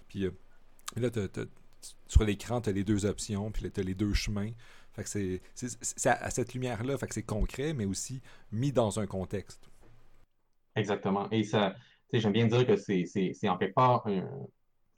[0.09, 0.31] Puis euh,
[0.97, 1.11] là,
[2.07, 4.51] sur l'écran, tu as les deux options, puis tu as les deux chemins.
[4.93, 8.21] Fait que c'est à cette lumière-là, fait que c'est concret, mais aussi
[8.51, 9.71] mis dans un contexte.
[10.75, 11.31] Exactement.
[11.31, 11.75] Et ça,
[12.13, 14.27] j'aime bien dire que c'est en quelque part un,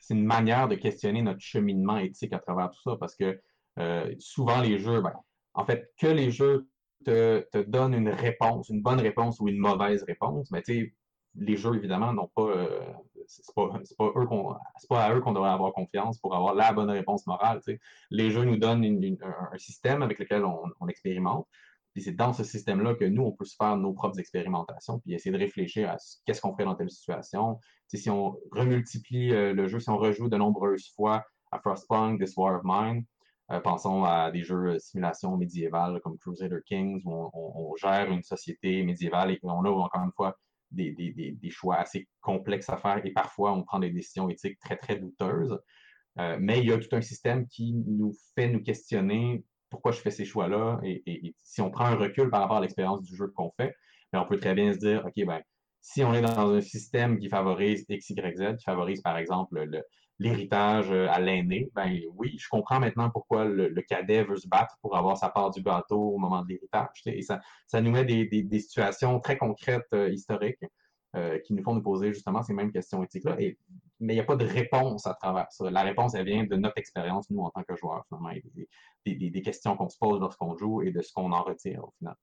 [0.03, 3.41] c'est une manière de questionner notre cheminement éthique à travers tout ça, parce que
[3.79, 5.15] euh, souvent les jeux, ben,
[5.55, 6.69] en fait, que les jeux
[7.05, 10.91] te, donnent une réponse, une bonne réponse ou une mauvaise réponse, mais ben,
[11.37, 12.81] les jeux, évidemment, n'ont pas, euh,
[13.27, 13.69] c'est pas,
[14.27, 14.57] qu'on,
[14.89, 17.61] pas à eux qu'on devrait avoir confiance pour avoir la bonne réponse morale.
[18.11, 21.47] Les jeux nous donnent un, système avec lequel on expérimente.
[21.97, 25.31] C'est dans ce système-là que nous, on peut se faire nos propres expérimentations, puis essayer
[25.31, 27.59] de réfléchir à qu'est-ce qu'on ferait dans telle situation.
[27.89, 32.37] si on remultiplie euh, le jeu, si on rejoue de nombreuses fois à Frostpunk, This
[32.37, 33.05] War of Mine,
[33.51, 38.23] euh, pensons à des jeux de simulation médiévale comme Crusader Kings, où on, gère une
[38.23, 40.39] société médiévale et on a encore une fois
[40.71, 44.59] des, des, des, choix assez complexes à faire et parfois on prend des décisions éthiques
[44.59, 45.59] très, très douteuses.
[46.19, 50.01] Euh, mais il y a tout un système qui nous fait nous questionner pourquoi je
[50.01, 50.79] fais ces choix-là.
[50.85, 53.75] Et, si on prend un recul par rapport à l'expérience du jeu qu'on fait,
[54.13, 55.41] ben, on peut très bien se dire, OK, ben,
[55.81, 59.67] si on est dans un système qui favorise X, Y, Z, qui favorise par exemple
[60.19, 64.77] l'héritage euh, à l'aîné, ben oui, je comprends maintenant pourquoi le, cadet veut se battre
[64.83, 67.03] pour avoir sa part du gâteau au moment de l'héritage.
[67.07, 70.63] Et ça, ça nous met des, situations très concrètes euh, historiques
[71.15, 73.41] euh, qui nous font nous poser justement ces mêmes questions éthiques-là.
[73.41, 73.59] Et
[74.03, 75.71] mais il n'y a pas de réponse à travers ça.
[75.71, 79.43] La réponse, elle vient de notre expérience, nous, en tant que joueurs, finalement, et des,
[79.43, 82.17] questions qu'on se pose lorsqu'on joue et de ce qu'on en retire, au final.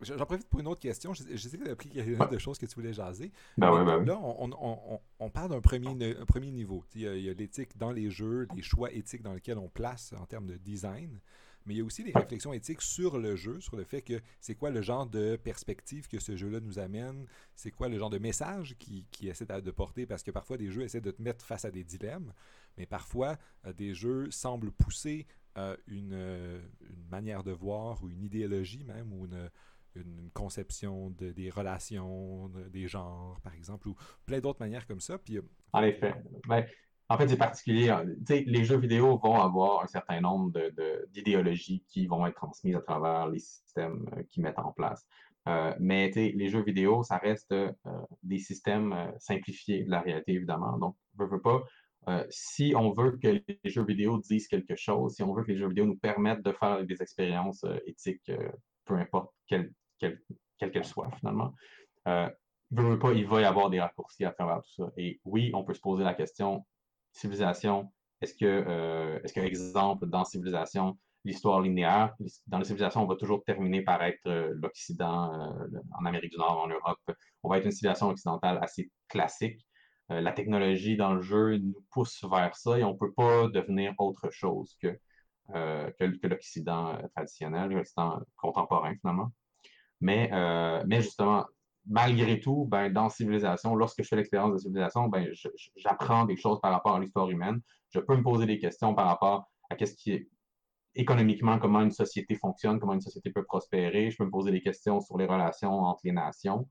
[0.00, 1.12] J'en profite pour une autre question.
[1.12, 3.30] Je, sais que tu as pris quelque de choses que tu voulais jaser.
[3.56, 6.82] Ben ben là, on, parle d'un premier, premier niveau.
[6.94, 10.26] Il y a l'éthique dans les jeux, les choix éthiques dans lesquels on place en
[10.26, 11.20] termes de design
[11.66, 14.20] mais il y a aussi des réflexions éthiques sur le jeu, sur le fait que
[14.40, 18.10] c'est quoi le genre de perspective que ce jeu-là nous amène, c'est quoi le genre
[18.10, 21.44] de message qui, essaie de porter, parce que parfois des jeux essaient de te mettre
[21.44, 22.32] face à des dilemmes,
[22.76, 25.26] mais parfois euh, des jeux semblent pousser
[25.58, 29.50] euh, une, euh, une, manière de voir ou une idéologie même, ou une,
[30.32, 33.94] conception de, des relations, des genres, par exemple, ou
[34.24, 35.18] plein d'autres manières comme ça.
[35.18, 35.38] Puis,
[35.74, 36.14] en effet.
[36.48, 36.64] Ben,
[37.12, 37.90] en fait, c'est particulier.
[37.90, 38.06] Hein.
[38.28, 40.58] Les jeux vidéo vont avoir un certain nombre
[41.12, 45.06] d'idéologies de, qui vont être transmises à travers les systèmes qu'ils mettent en place.
[45.46, 47.70] Euh, mais les jeux vidéo, ça reste euh,
[48.22, 50.78] des systèmes euh, simplifiés de la réalité, évidemment.
[50.78, 50.96] Donc,
[51.42, 51.62] pas.
[52.30, 55.58] si on veut que les jeux vidéo disent quelque chose, si on veut que les
[55.58, 58.32] jeux vidéo nous permettent de faire des expériences éthiques,
[58.86, 61.54] peu importe quelles qu'elles soient, finalement,
[62.04, 64.92] pas, il va y avoir des raccourcis à travers tout ça.
[64.96, 66.64] Et oui, on peut se poser la question
[67.12, 72.14] civilisation, est-ce que, est-ce que, exemple, dans civilisation, l'histoire linéaire.
[72.46, 76.38] Dans les civilisations, on va toujours terminer par être euh, l'Occident, euh, en Amérique du
[76.38, 77.00] Nord, en Europe.
[77.42, 79.64] On va être une civilisation occidentale assez classique.
[80.10, 83.48] Euh, la technologie dans le jeu nous pousse vers ça et on ne peut pas
[83.48, 84.98] devenir autre chose que,
[85.52, 89.32] que, l'Occident traditionnel, l'Occident contemporain finalement.
[90.00, 90.30] Mais,
[90.86, 91.44] mais justement,
[91.86, 95.28] malgré tout, ben, dans civilisation, lorsque je fais l'expérience de civilisation, ben,
[95.76, 97.60] j'apprends des choses par rapport à l'histoire humaine.
[97.90, 100.28] Je peux me poser des questions par rapport à qu'est-ce qui est,
[100.94, 104.10] économiquement comment une société fonctionne, comment une société peut prospérer.
[104.10, 106.68] Je peux me poser des questions sur les relations entre les nations.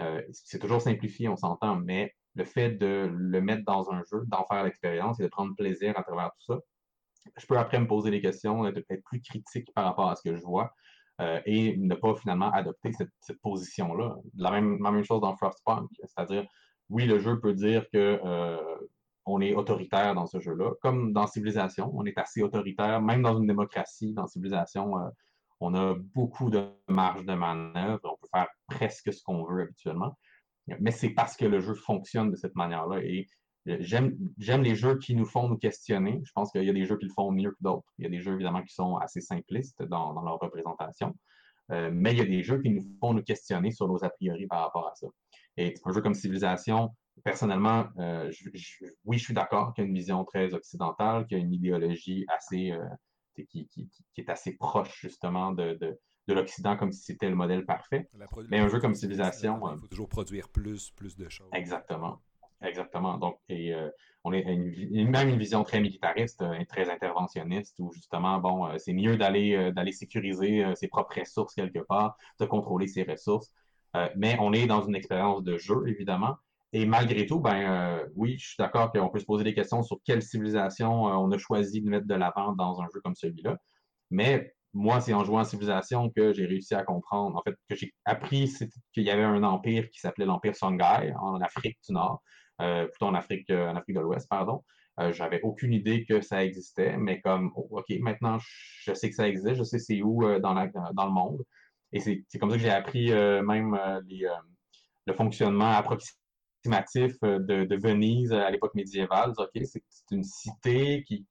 [0.00, 4.22] Euh, c'est toujours simplifié, on s'entend, mais le fait de le mettre dans un jeu,
[4.26, 6.60] d'en faire l'expérience et de prendre plaisir à travers tout ça,
[7.36, 10.34] je peux après me poser des questions, être, plus critique par rapport à ce que
[10.34, 10.72] je vois
[11.20, 14.16] euh, et ne pas finalement adopter cette, position-là.
[14.36, 16.46] La même, la même chose dans Frostpunk, c'est-à-dire,
[16.90, 18.56] oui, le jeu peut dire que euh,
[19.26, 20.72] on est autoritaire dans ce jeu-là.
[20.80, 25.08] Comme dans Civilisation, on est assez autoritaire, même dans une démocratie, dans Civilisation, euh,
[25.60, 30.16] on a beaucoup de marge de manœuvre, on peut faire presque ce qu'on veut habituellement.
[30.80, 33.00] Mais c'est parce que le jeu fonctionne de cette manière-là.
[33.66, 36.20] J'aime les jeux qui nous font nous questionner.
[36.24, 37.92] Je pense qu'il y a des jeux qui le font mieux que d'autres.
[37.98, 41.14] Il y a des jeux, évidemment, qui sont assez simplistes dans, leur représentation.
[41.70, 44.08] Euh, mais il y a des jeux qui nous font nous questionner sur nos a
[44.08, 45.06] priori par rapport à ça.
[45.58, 46.94] Et un jeu comme Civilisation,
[47.24, 48.32] personnellement, euh,
[49.04, 51.52] oui, je suis d'accord qu'il y a une vision très occidentale, qu'il y a une
[51.52, 52.84] idéologie assez, euh,
[53.50, 53.68] qui,
[54.16, 58.08] est assez proche justement de, l'Occident comme si c'était le modèle parfait.
[58.48, 59.60] Mais un jeu comme Civilisation...
[59.74, 61.48] Il faut toujours produire plus, plus de choses.
[61.52, 62.20] Exactement.
[62.62, 63.18] Exactement.
[63.18, 63.88] Donc, et euh,
[64.24, 68.92] on est une, même une vision très militariste et très interventionniste où justement, bon, c'est
[68.92, 73.52] mieux d'aller sécuriser ses propres ressources quelque part, de contrôler ses ressources.
[74.16, 76.36] mais on est dans une expérience de jeu, évidemment,
[76.72, 79.82] et malgré tout, ben euh, oui, je suis d'accord qu'on peut se poser des questions
[79.82, 83.14] sur quelle civilisation euh, on a choisi de mettre de l'avant dans un jeu comme
[83.14, 83.56] celui-là.
[84.10, 87.76] Mais moi, c'est en jouant à Civilisation que j'ai réussi à comprendre, en fait, que
[87.76, 88.52] j'ai appris
[88.92, 93.06] qu'il y avait un empire qui s'appelait l'Empire Songhai en Afrique du Nord, euh, plutôt
[93.06, 94.64] en Afrique, en Afrique de l'Ouest, pardon.
[95.12, 98.38] J'avais aucune idée que ça existait, mais comme, oh, OK, maintenant,
[98.82, 100.54] je sais que ça existe, je sais c'est où dans,
[100.92, 101.44] dans le monde.
[101.92, 103.78] Et c'est comme ça que j'ai appris même
[105.08, 109.32] le fonctionnement approximatif euh, de, Venise à l'époque médiévale.
[109.38, 111.26] Ok, c'est une cité qui,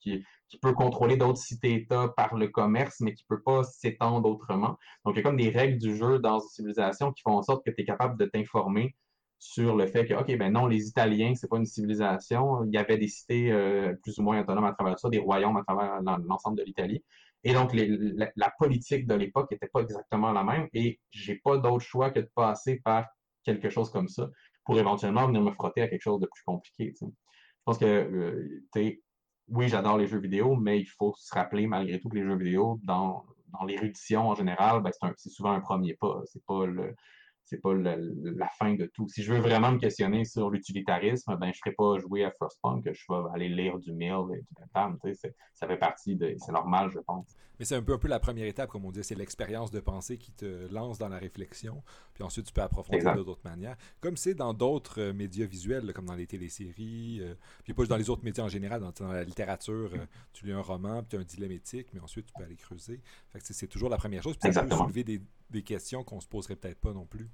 [0.62, 4.78] peut contrôler d'autres cités-États par le commerce, mais qui ne peut pas s'étendre autrement.
[5.06, 7.44] Donc, il y a comme des règles du jeu dans une civilisation qui font en
[7.44, 8.96] sorte que tu es capable de t'informer
[9.40, 12.64] sur le fait que, OK, ben non, les Italiens, c'est pas une civilisation.
[12.66, 15.58] Il y avait des cités euh, plus ou moins autonomes à travers ça, des royaumes
[15.58, 17.04] à travers l'ensemble de l'Italie.
[17.44, 20.68] Et donc, la, politique de l'époque n'était pas exactement la même.
[20.74, 23.06] Et j'ai pas d'autre choix que de passer par
[23.44, 24.30] quelque chose comme ça
[24.66, 26.94] pour éventuellement venir me frotter à quelque chose de plus compliqué.
[27.00, 27.06] Je
[27.64, 28.64] pense que, euh,
[29.50, 32.36] oui, j'adore les jeux vidéo, mais il faut se rappeler malgré tout que les jeux
[32.36, 33.24] vidéo, dans,
[33.54, 36.22] dans l'érudition en général, ben, c'est souvent un premier pas.
[36.26, 36.96] C'est pas le,
[37.48, 39.08] c'est pas la fin de tout.
[39.08, 42.84] Si je veux vraiment me questionner sur l'utilitarisme, ben je ferai pas jouer à Frostpunk,
[42.92, 44.98] je vais aller lire du Mill et du Bentham.
[45.54, 46.36] Ça fait partie de.
[46.38, 47.38] C'est normal, je pense.
[47.60, 49.80] Mais c'est un peu, un peu la première étape, comme on dit, c'est l'expérience de
[49.80, 51.82] pensée qui te lance dans la réflexion,
[52.14, 53.78] puis ensuite tu peux approfondir de d'autres manières.
[54.00, 57.34] Comme c'est dans d'autres euh, médias visuels, comme dans les téléséries, euh,
[57.64, 60.62] puis pas dans les autres médias en général, dans, la littérature, euh, tu lis un
[60.62, 63.02] roman, puis tu as un dilemme éthique, mais ensuite tu peux aller creuser.
[63.30, 66.28] Fait c'est toujours la première chose, puis ça peut soulever des, des questions qu'on se
[66.28, 67.30] poserait peut-être pas non plus.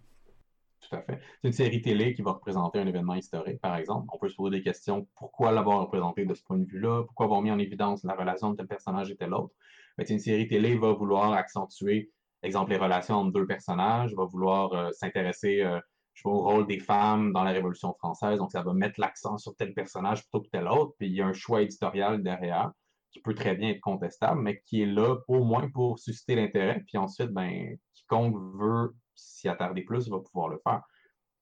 [0.82, 1.20] Tout à fait.
[1.42, 4.08] C'est une série télé qui va représenter un événement historique, par exemple.
[4.12, 5.08] On peut se poser des questions.
[5.16, 7.04] Pourquoi l'avoir représenté de ce point de vue-là?
[7.04, 9.54] Pourquoi avoir mis en évidence la relation de tel personnage et tel autre?
[9.98, 14.74] Mais une série télé va vouloir accentuer, exemple, les relations entre deux personnages, va vouloir
[14.74, 15.80] euh, s'intéresser euh,
[16.26, 18.40] au rôle des femmes dans la Révolution française.
[18.40, 20.94] Donc, ça va mettre l'accent sur tel personnage plutôt que tel autre.
[20.98, 22.72] Puis il y a un choix éditorial derrière
[23.14, 26.84] qui peut très bien être contestable, mais qui est là au moins pour susciter l'intérêt.
[26.88, 30.82] Puis ensuite, ben, quiconque veut s'y attarder plus va pouvoir le faire.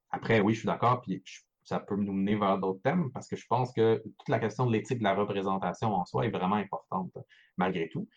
[0.10, 1.24] Après, oui, je suis d'accord, puis
[1.64, 4.66] ça peut nous mener vers d'autres thèmes, parce que je pense que toute la question
[4.66, 7.18] de l'éthique de la représentation en soi est vraiment importante,
[7.56, 8.10] malgré tout.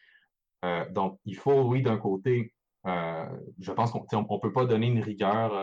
[0.64, 2.52] Euh, donc, il faut, oui, d'un côté,
[2.84, 5.54] je pense qu'on ne peut pas donner une rigueur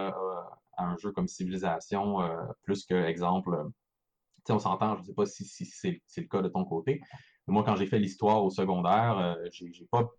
[0.77, 2.19] à un jeu comme Civilisation
[2.63, 3.69] plus que, exemple,
[4.49, 7.01] on s'entend, je ne sais pas si, c'est le cas de ton côté,
[7.47, 10.10] moi, quand j'ai fait l'histoire au secondaire, j'ai pas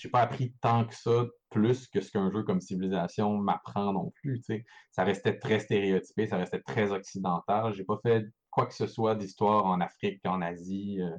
[0.00, 4.10] j'ai pas appris tant que ça, plus que ce qu'un jeu comme Civilisation m'apprend non
[4.10, 4.42] plus.
[4.90, 7.74] Ça restait très stéréotypé, ça restait très occidental.
[7.74, 11.16] J'ai pas fait quoi que ce soit d'histoire en Afrique, en Asie, euh,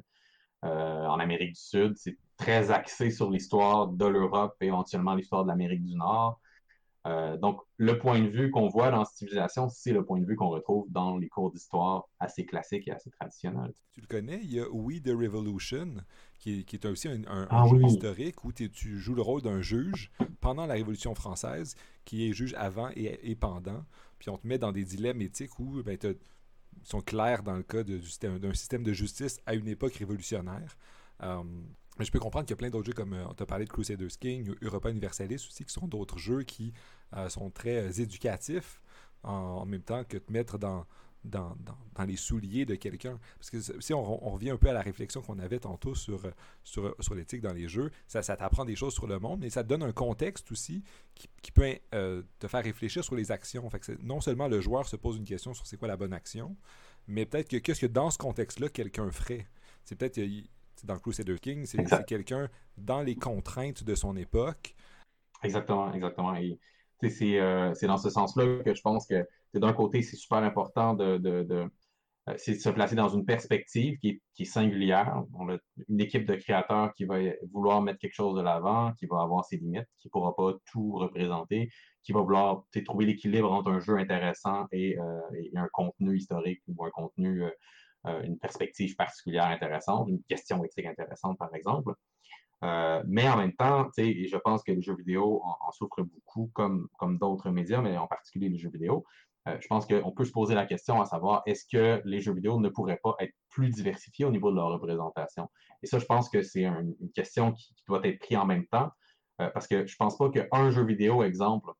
[0.64, 1.96] euh, en Amérique du Sud.
[1.96, 6.40] C'est très axé sur l'histoire de l'Europe et éventuellement l'histoire de l'Amérique du Nord.
[7.06, 10.36] Euh, donc, le point de vue qu'on voit dans Civilisation, c'est le point de vue
[10.36, 13.74] qu'on retrouve dans les cours d'histoire assez classiques et assez traditionnels.
[13.92, 15.96] Tu le connais, il y a We the Revolution,
[16.38, 20.66] qui est, aussi un, ah jeu historique où tu joues le rôle d'un juge pendant
[20.66, 23.84] la Révolution française, qui est juge avant et, pendant.
[24.18, 25.98] Puis on te met dans des dilemmes éthiques où ben,
[26.82, 30.76] sont clairs dans le cas d'un système de justice à une époque révolutionnaire.
[32.00, 33.64] Euh, je peux comprendre qu'il y a plein d'autres jeux comme euh, on t'a parlé
[33.64, 36.72] de Crusaders King, Europa Universalis aussi, qui sont d'autres jeux qui
[37.16, 38.80] euh, sont très euh, éducatifs
[39.22, 40.84] en, même temps que te mettre dans,
[41.24, 41.56] dans,
[41.94, 43.18] dans, les souliers de quelqu'un.
[43.38, 44.02] Parce que si on,
[44.32, 46.20] revient un peu à la réflexion qu'on avait tantôt sur,
[46.62, 49.62] sur, sur l'éthique dans les jeux, ça, t'apprend des choses sur le monde, mais ça
[49.62, 53.70] te donne un contexte aussi qui, qui peut te faire réfléchir sur les actions.
[53.70, 56.54] Fait non seulement le joueur se pose une question sur c'est quoi la bonne action,
[57.06, 59.46] mais peut-être que qu'est-ce que dans ce contexte-là, quelqu'un ferait?
[59.84, 60.20] C'est peut-être
[60.82, 64.74] dans Crusader King, c'est quelqu'un dans les contraintes de son époque.
[65.42, 66.34] Exactement, exactement.
[66.34, 66.58] Et
[67.02, 71.18] euh, c'est dans ce sens-là que je pense que d'un côté, c'est super important de,
[71.18, 71.70] de,
[72.28, 75.22] euh, se placer dans une perspective qui est, singulière.
[75.38, 75.58] On a
[75.88, 77.16] une équipe de créateurs qui va
[77.52, 80.54] vouloir mettre quelque chose de l'avant, qui va avoir ses limites, qui ne pourra pas
[80.72, 81.68] tout représenter,
[82.02, 86.62] qui va vouloir trouver l'équilibre entre un jeu intéressant et, euh, et, un contenu historique
[86.68, 87.50] ou un contenu euh,
[88.04, 91.94] une perspective particulière intéressante, une question éthique intéressante, par exemple.
[92.64, 96.88] Euh, mais en même temps, je pense que les jeux vidéo en, souffrent beaucoup, comme,
[96.98, 99.04] comme d'autres médias, mais en particulier les jeux vidéo.
[99.46, 102.32] Euh, je pense qu'on peut se poser la question à savoir est-ce que les jeux
[102.32, 105.50] vidéo ne pourraient pas être plus diversifiés au niveau de leur représentation?
[105.82, 108.90] Et ça, je pense que c'est une question qui, doit être prise en même temps,
[109.36, 111.70] parce que je ne pense pas qu'un jeu vidéo, exemple,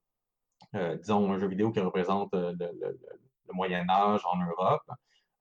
[0.74, 4.82] disons un jeu vidéo qui représente le Moyen Âge en Europe,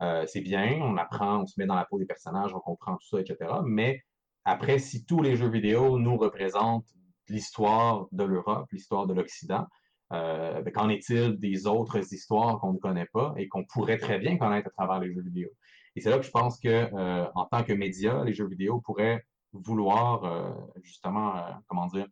[0.03, 2.95] euh, c'est bien, on apprend, on se met dans la peau des personnages, on comprend
[2.97, 3.37] tout ça, etc.
[3.65, 4.03] Mais
[4.43, 6.87] après, si tous les jeux vidéo nous représentent
[7.29, 9.65] l'histoire de l'Europe, l'histoire de l'Occident,
[10.11, 14.19] euh, ben, qu'en est-il des autres histoires qu'on ne connaît pas et qu'on pourrait très
[14.19, 15.49] bien connaître à travers les jeux vidéo?
[15.95, 18.81] Et c'est là que je pense que, euh, en tant que média, les jeux vidéo
[18.81, 21.35] pourraient vouloir justement,
[21.67, 22.07] comment dire,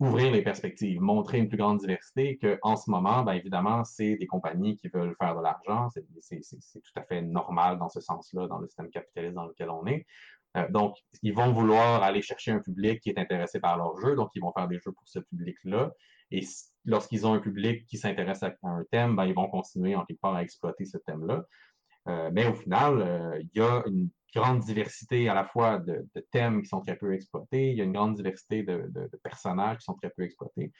[0.00, 4.26] ouvrir les perspectives, montrer une plus grande diversité, qu'en ce moment, bien évidemment, c'est des
[4.26, 5.88] compagnies qui veulent faire de l'argent.
[5.90, 9.86] C'est tout à fait normal dans ce sens-là, dans le système capitaliste dans lequel on
[9.86, 10.06] est.
[10.56, 14.14] Euh, donc, ils vont vouloir aller chercher un public qui est intéressé par leur jeu,
[14.14, 15.92] donc ils vont faire des jeux pour ce public-là.
[16.30, 16.42] Et
[16.84, 20.20] lorsqu'ils ont un public qui s'intéresse à un thème, ben, ils vont continuer en quelque
[20.20, 21.44] part à exploiter ce thème-là.
[22.08, 26.06] Euh, mais au final, euh, il y a une grande diversité à la fois de,
[26.30, 28.90] thèmes qui sont très peu exploités, il y a une grande diversité de,
[29.22, 30.72] personnages qui sont très peu exploités.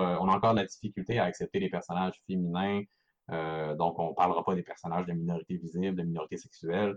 [0.00, 2.82] euh, on a encore de la difficulté à accepter les personnages féminins,
[3.76, 6.96] donc on ne parlera pas des personnages de minorités visibles, de minorités sexuelles.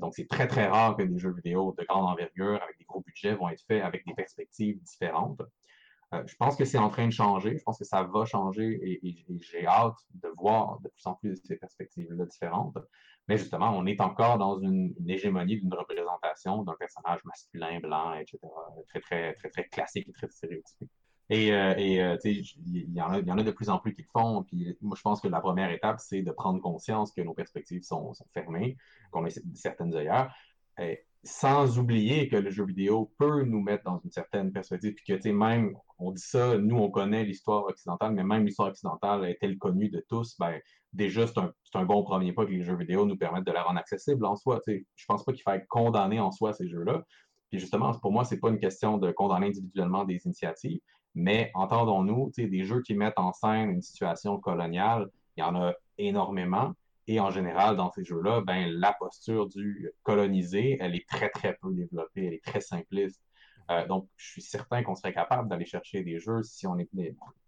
[0.00, 3.00] donc c'est très très rare que des jeux vidéo de grande envergure avec des gros
[3.00, 5.40] budgets vont être faits avec des perspectives différentes.
[6.16, 7.58] Euh, je pense que c'est en train de changer.
[7.58, 11.36] Je pense que ça va changer et, j'ai hâte de voir de plus en plus
[11.44, 12.76] ces perspectives-là différentes.
[13.28, 18.38] Mais justement, on est encore dans une, hégémonie d'une représentation d'un personnage masculin, blanc, etc.
[18.88, 20.88] Très, très, très, très classique et très stéréotypé.
[21.28, 24.44] Et, il y, en a, de plus en plus qui le font.
[24.44, 27.82] Puis moi, je pense que la première étape, c'est de prendre conscience que nos perspectives
[27.82, 28.76] sont, fermées,
[29.10, 30.32] qu'on a certaines œillères
[31.26, 35.12] sans oublier que le jeu vidéo peut nous mettre dans une certaine perspective, puis que,
[35.14, 39.24] tu sais, même, on dit ça, nous, on connaît l'histoire occidentale, mais même l'histoire occidentale
[39.24, 40.36] est-elle connue de tous?
[40.38, 40.60] Ben,
[40.92, 43.62] déjà, c'est un, un, bon premier pas que les jeux vidéo nous permettent de la
[43.62, 44.60] rendre accessible en soi.
[44.64, 47.02] Tu sais, je pense pas qu'il faille condamner en soi ces jeux-là.
[47.50, 50.80] Puis justement, pour moi, c'est pas une question de condamner individuellement des initiatives,
[51.14, 55.42] mais entendons-nous, tu sais, des jeux qui mettent en scène une situation coloniale, il y
[55.42, 56.72] en a énormément.
[57.08, 61.54] Et en général, dans ces jeux-là, ben, la posture du colonisé, elle est très, très
[61.54, 63.22] peu développée, elle est très simpliste.
[63.70, 66.88] Euh, donc, je suis certain qu'on serait capable d'aller chercher des jeux si on est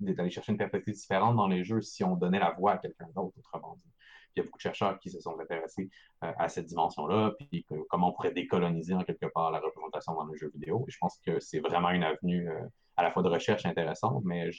[0.00, 3.06] d'aller chercher une perspective différente dans les jeux si on donnait la voix à quelqu'un
[3.14, 3.92] d'autre, autrement dit.
[4.34, 5.90] il y a beaucoup de chercheurs qui se sont intéressés
[6.24, 10.26] euh, à cette dimension-là, puis comment on pourrait décoloniser en quelque part la représentation dans
[10.26, 10.84] les jeux vidéo.
[10.88, 12.64] Et je pense que c'est vraiment une avenue euh,
[12.96, 14.50] à la fois de recherche intéressante, mais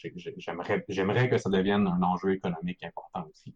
[0.88, 3.54] j'aimerais que ça devienne un enjeu économique important aussi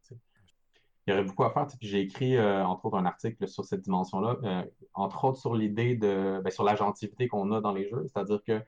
[1.06, 1.68] il y aurait beaucoup à faire.
[1.82, 5.96] J'ai écrit, euh, entre autres, un article sur cette dimension-là, euh, entre autres sur l'idée
[5.96, 8.06] de, ben, sur l'agentivité qu'on a dans les jeux.
[8.08, 8.62] C'est-à-dire que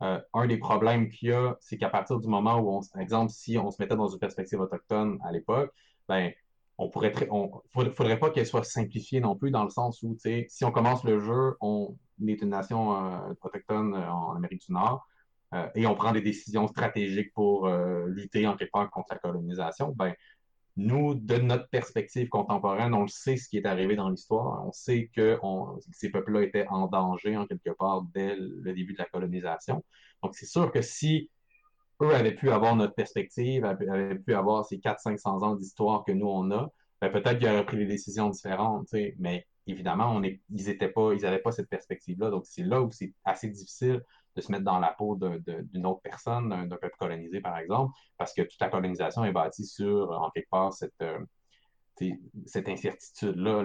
[0.00, 3.32] un des problèmes qu'il y a, c'est qu'à partir du moment où, on, par exemple,
[3.32, 5.72] si on se mettait dans une perspective autochtone à l'époque,
[6.08, 6.32] ben,
[6.78, 10.20] on pourrait on faudrait, pas qu'elle soit simplifiée non plus dans le sens où, tu
[10.20, 14.64] sais, si on commence le jeu, on est une nation euh, autochtone euh, en Amérique
[14.66, 15.06] du Nord
[15.54, 17.68] euh, et on prend des décisions stratégiques pour
[18.06, 20.14] lutter en quelque part contre la colonisation, ben
[20.78, 24.64] nous, de notre perspective contemporaine, on le sait ce qui est arrivé dans l'histoire.
[24.64, 25.36] On sait que,
[25.90, 29.84] ces peuples-là étaient en danger en quelque part dès le début de la colonisation.
[30.22, 31.30] Donc, c'est sûr que si
[32.00, 36.28] eux avaient pu avoir notre perspective, avaient pu avoir ces 400-500 ans d'histoire que nous,
[36.28, 36.70] on a,
[37.00, 41.68] ben, peut-être qu'ils auraient pris des décisions différentes, mais évidemment, ils n'avaient pas, pas cette
[41.68, 42.30] perspective-là.
[42.30, 44.00] Donc, c'est là où c'est assez difficile
[44.38, 48.32] de se mettre dans la peau d'une autre personne, d'un peuple colonisé, par exemple, parce
[48.32, 51.18] que toute la colonisation est bâtie sur, en quelque part, cette, euh,
[52.54, 53.64] incertitude-là,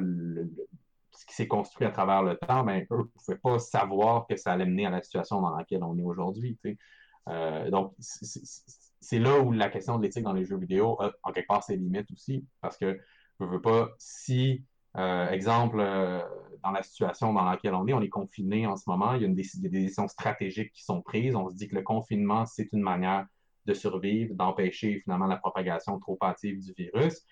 [1.11, 4.36] ce qui s'est construit à travers le temps, ben, eux ne pouvaient pas savoir que
[4.36, 6.57] ça allait mener à la situation dans laquelle on est aujourd'hui.
[7.30, 11.32] Euh, donc, c'est là où la question de l'éthique dans les jeux vidéo a en
[11.32, 12.99] quelque part ses limites aussi, parce que
[13.39, 14.63] je veux pas, si,
[14.97, 16.21] euh, exemple, euh,
[16.63, 19.25] dans la situation dans laquelle on est, on est confiné en ce moment, il y
[19.25, 22.69] a, une des décisions stratégiques qui sont prises, on se dit que le confinement, c'est
[22.73, 23.25] une manière
[23.65, 27.25] de survivre, d'empêcher finalement la propagation trop hâtive du virus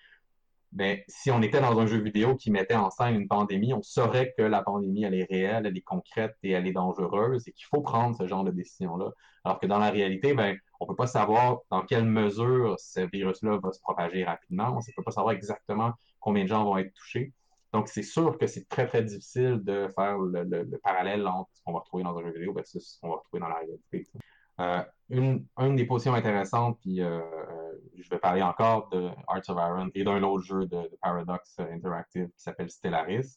[0.72, 3.82] ben, si on était dans un jeu vidéo qui mettait en scène une pandémie, on
[3.82, 7.52] saurait que la pandémie, elle est réelle, elle est concrète et elle est dangereuse et
[7.52, 9.10] qu'il faut prendre ce genre de décision-là.
[9.44, 13.58] Alors que dans la réalité, ben, on peut pas savoir dans quelle mesure ce virus-là
[13.62, 14.70] va se propager rapidement.
[14.70, 17.32] On ne peut pas savoir exactement combien de gens vont être touchés.
[17.72, 21.72] Donc, c'est sûr que c'est très, très difficile de faire le, parallèle entre ce qu'on
[21.72, 24.06] va retrouver dans un jeu vidéo versus ce qu'on va retrouver dans la réalité.
[24.60, 25.46] Euh, une,
[25.76, 30.04] des positions intéressantes, puis euh, euh, je vais parler encore de Arts of Iron et
[30.04, 33.34] d'un autre jeu de, Paradox Interactive qui s'appelle Stellaris.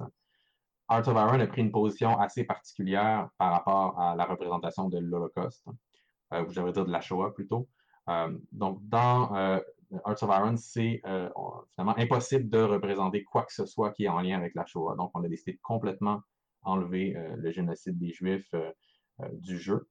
[0.87, 4.99] Arts of Iron a pris une position assez particulière par rapport à la représentation de
[4.99, 5.65] l'Holocauste,
[6.31, 7.67] ou je devrais dire de la Shoah plutôt.
[8.51, 9.59] donc, dans
[10.03, 11.01] Arts of Iron, c'est
[11.73, 14.95] finalement impossible de représenter quoi que ce soit qui est en lien avec la Shoah.
[14.95, 16.21] Donc, on a décidé de complètement
[16.63, 18.53] enlever le génocide des Juifs
[19.33, 19.87] du jeu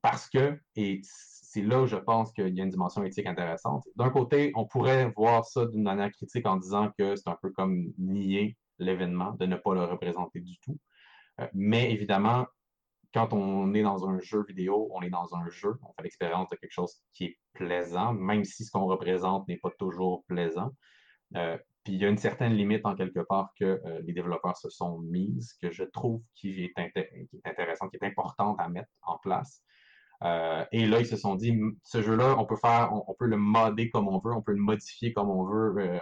[0.00, 3.84] parce que, et c'est là où je pense qu'il y a une dimension éthique intéressante.
[3.96, 7.50] D'un côté, on pourrait voir ça d'une manière critique en disant que c'est un peu
[7.50, 10.78] comme nier l'événement, de ne pas le représenter du tout.
[11.40, 12.46] Euh, mais évidemment,
[13.12, 16.48] quand on est dans un jeu vidéo, on est dans un jeu, on fait l'expérience
[16.50, 20.72] de quelque chose qui est plaisant, même si ce qu'on représente n'est pas toujours plaisant.
[21.36, 24.56] Euh, puis il y a une certaine limite en quelque part que euh, les développeurs
[24.56, 26.72] se sont mises, que je trouve qui est,
[27.44, 29.62] intéressante, qui est importante à mettre en place.
[30.22, 33.36] Euh, et là, ils se sont dit, ce jeu-là, on peut faire, on, peut le
[33.36, 36.00] modder comme on veut, on peut le modifier comme on veut,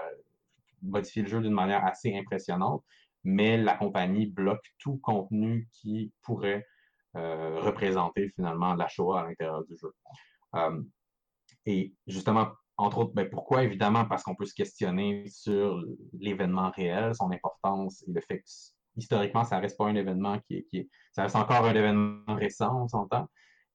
[0.82, 2.84] modifier le jeu d'une manière assez impressionnante,
[3.24, 6.66] mais la compagnie bloque tout contenu qui pourrait
[7.14, 9.92] représenter finalement la Shoah à l'intérieur du jeu.
[11.66, 13.62] et justement, entre autres, ben, pourquoi?
[13.64, 15.84] Évidemment, parce qu'on peut se questionner sur
[16.18, 18.48] l'événement réel, son importance et le fait que
[18.96, 22.88] historiquement, ça reste pas un événement qui est, ça reste encore un événement récent, on
[22.88, 23.28] s'entend,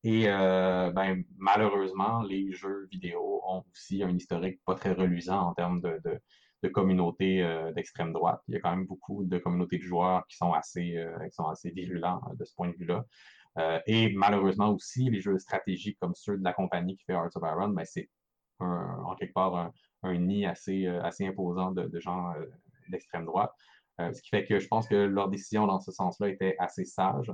[0.05, 5.53] et euh, ben, malheureusement, les jeux vidéo ont aussi un historique pas très reluisant en
[5.55, 5.99] termes de,
[6.65, 8.41] de communautés euh, d'extrême droite.
[8.47, 11.35] Il y a quand même beaucoup de communautés de joueurs qui sont assez, euh, qui
[11.35, 13.05] sont assez virulents de ce point de vue-là.
[13.87, 17.43] et malheureusement aussi, les jeux stratégiques comme ceux de la compagnie qui fait Hearts of
[17.43, 18.09] Iron, ben, c'est
[18.59, 19.71] en quelque part
[20.03, 22.33] un, nid assez, assez imposant de, gens
[22.89, 23.53] d'extrême droite.
[23.99, 27.31] ce qui fait que je pense que leur décision dans ce sens-là était assez sage.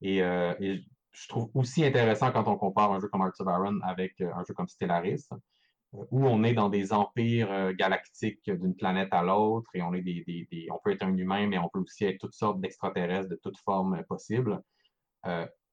[0.00, 0.84] Et, et
[1.14, 4.34] je trouve aussi intéressant quand on compare un jeu comme Hearts of Iron avec euh,
[4.34, 5.36] un jeu comme Stellaris, euh,
[6.10, 10.02] où on est dans des empires euh, galactiques d'une planète à l'autre et on est
[10.02, 13.40] des, on peut être un humain, mais on peut aussi être toutes sortes d'extraterrestres de
[13.42, 14.60] toutes formes possibles.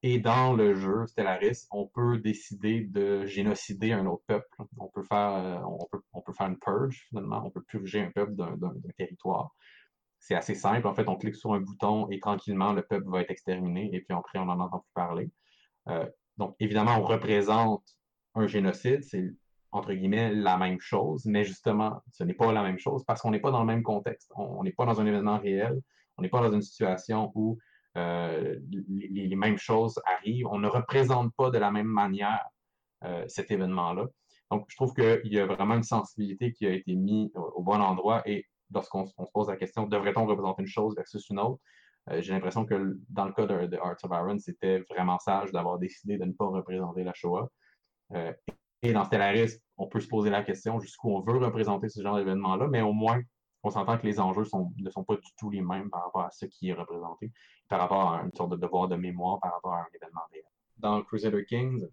[0.04, 4.48] et dans le jeu Stellaris, on peut décider de génocider un autre peuple.
[4.78, 7.44] On peut faire, on peut, on peut faire une purge finalement.
[7.46, 9.52] On peut purger un peuple d'un territoire
[10.22, 10.88] c'est assez simple.
[10.88, 14.02] En fait, on clique sur un bouton et tranquillement, le peuple va être exterminé et
[14.02, 15.32] puis après, on n'en entend plus parler.
[15.90, 16.06] Euh,
[16.38, 17.84] donc, évidemment, on représente
[18.36, 19.34] un génocide, c'est
[19.72, 23.32] entre guillemets la même chose, mais justement, ce n'est pas la même chose parce qu'on
[23.32, 24.32] n'est pas dans le même contexte.
[24.36, 25.82] On n'est pas dans un événement réel,
[26.18, 27.58] on n'est pas dans une situation où
[27.98, 30.48] euh, les, mêmes choses arrivent.
[30.48, 32.46] On ne représente pas de la même manière
[33.04, 34.08] euh, cet événement-là.
[34.50, 37.82] Donc, je trouve qu'il y a vraiment une sensibilité qui a été mise au bon
[37.82, 41.62] endroit et lorsqu'on se pose la question devrait-on représenter une chose versus une autre,
[42.10, 45.52] euh, j'ai l'impression que dans le cas de, de Hearts of Iron, c'était vraiment sage
[45.52, 47.50] d'avoir décidé de ne pas représenter la Shoah.
[48.84, 52.68] Dans Stellaris, on peut se poser la question jusqu'où on veut représenter ce genre d'événement-là,
[52.68, 53.22] mais au moins,
[53.64, 54.44] on s'entend que les enjeux
[54.78, 57.32] ne sont pas du tout les mêmes par rapport à ce qui est représenté,
[57.70, 60.44] par rapport à une sorte de devoir de mémoire par rapport à un événement réel.
[60.78, 61.88] dans Crusader Kings,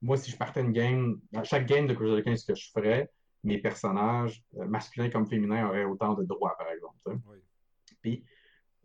[0.00, 2.70] moi, si je partais une game, à chaque game de Crusader Kings, ce que je
[2.70, 3.10] ferais,
[3.44, 7.18] mes personnages, euh, masculins comme féminins, auraient autant de droits, par exemple.
[8.00, 8.24] Puis,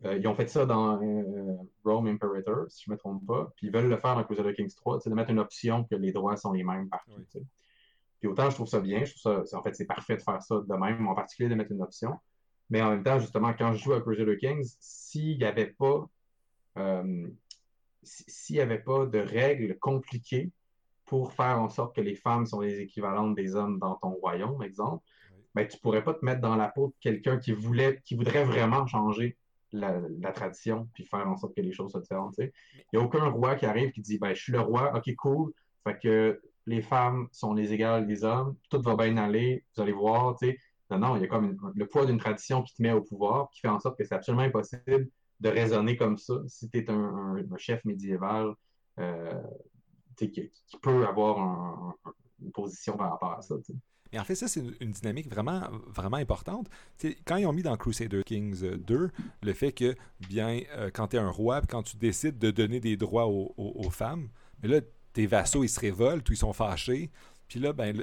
[0.04, 3.52] euh, ils ont fait ça dans euh, Rome Imperator, si je ne me trompe pas.
[3.56, 6.12] Puis, ils veulent le faire dans Crusader Kings 3, de mettre une option que les
[6.12, 7.20] droits sont les mêmes partout.
[8.20, 10.40] Puis, autant je trouve ça bien, je trouve ça, en fait, c'est parfait de faire
[10.42, 12.16] ça de même, en particulier de mettre une option.
[12.70, 16.08] Mais en même temps, justement, quand je joue à Crusader Kings, s'il n'y avait pas.
[18.02, 20.52] s'il n'y avait pas de règles compliquées
[21.06, 24.62] pour faire en sorte que les femmes sont les équivalentes des hommes dans ton royaume,
[24.62, 25.02] exemple,
[25.54, 28.14] ben, tu ne pourrais pas te mettre dans la peau de quelqu'un qui voulait, qui
[28.14, 29.36] voudrait vraiment changer
[29.72, 32.34] la, tradition puis faire en sorte que les choses soient différentes.
[32.38, 32.50] Il
[32.92, 35.52] n'y a aucun roi qui arrive qui dit ben, Je suis le roi, ok, cool.
[35.84, 39.92] Fait que les femmes sont les égales des hommes, tout va bien aller, vous allez
[39.92, 40.36] voir.
[40.90, 43.50] Non, non, il y a comme le poids d'une tradition qui te met au pouvoir,
[43.50, 45.08] qui fait en sorte que c'est absolument impossible
[45.40, 48.54] de raisonner comme ça si tu es un, chef médiéval
[48.98, 49.42] euh,
[50.16, 50.50] qui,
[50.82, 51.94] peut avoir
[52.42, 53.54] une position par rapport à ça.
[54.12, 56.68] Mais en fait, ça, c'est une, dynamique vraiment, vraiment importante.
[57.24, 59.08] quand ils ont mis dans Crusader Kings 2 euh,
[59.42, 59.94] le fait que,
[60.28, 63.90] bien, euh, quand tu es un roi, quand tu décides de donner des droits aux,
[63.90, 64.28] femmes,
[64.62, 64.80] mais là,
[65.12, 67.10] tes vassaux, ils se révoltent ou ils sont fâchés.
[67.48, 68.02] Puis là, ben,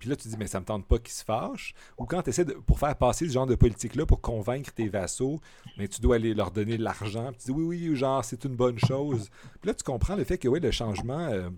[0.00, 1.74] puis là, tu dis, mais ça me tente pas qu'ils se fâchent.
[1.98, 4.88] Ou quand tu essaies de, pour faire passer ce genre de politique-là, pour convaincre tes
[4.88, 5.40] vassaux,
[5.76, 7.32] mais tu dois aller leur donner de l'argent.
[7.32, 9.28] Tu dis, oui, oui, genre, c'est une bonne chose.
[9.60, 11.50] Puis là, tu comprends le fait que, oui, le changement, euh,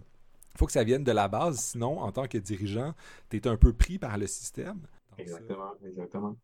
[0.56, 1.58] faut que ça vienne de la base.
[1.58, 2.94] Sinon, en tant que dirigeant,
[3.30, 4.80] tu es un peu pris par le système.
[5.18, 6.36] exactement, exactement.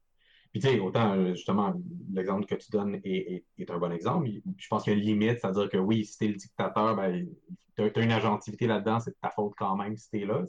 [0.53, 1.75] Puis tu sais, autant euh, justement,
[2.13, 4.29] l'exemple que tu donnes est, un bon exemple.
[4.57, 7.29] Je pense qu'il y a une limite, c'est-à-dire que oui, si t'es le dictateur, ben,
[7.77, 10.45] tu as, une agentivité là-dedans, c'est ta faute quand même si t'es là.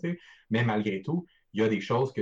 [0.50, 2.22] Mais malgré tout, il y a des choses que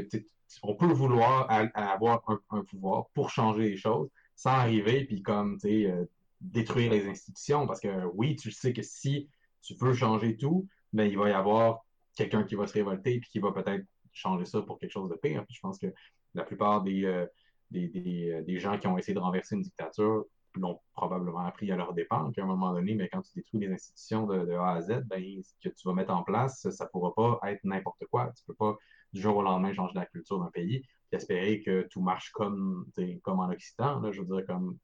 [0.63, 6.05] on peut vouloir avoir un, pouvoir pour changer les choses sans arriver puis comme euh,
[6.41, 7.67] détruire les institutions.
[7.67, 9.29] Parce que oui, tu sais que si
[9.61, 11.85] tu veux changer tout, ben, il va y avoir
[12.15, 15.15] quelqu'un qui va se révolter puis qui va peut-être changer ça pour quelque chose de
[15.15, 15.45] pire.
[15.49, 15.87] je pense que
[16.33, 17.25] la plupart des, euh,
[17.71, 20.25] des, des, gens qui ont essayé de renverser une dictature
[20.55, 23.71] l'ont probablement appris à leur dépens qu'à un moment donné, mais quand tu détruis les
[23.71, 26.89] institutions de, A à Z, ben, ce que tu vas mettre en place, ça ne
[26.89, 28.31] pourra pas être n'importe quoi.
[28.35, 28.77] Tu ne peux pas
[29.13, 32.85] du jour au lendemain changer la culture d'un pays et espérer que tout marche comme,
[33.23, 33.99] comme en Occident.
[33.99, 34.77] Là, je veux dire, comme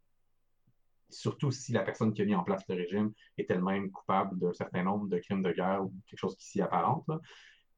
[1.14, 4.54] surtout si la personne qui a mis en place le régime est elle-même coupable d'un
[4.54, 7.06] certain nombre de crimes de guerre ou quelque chose qui s'y apparente.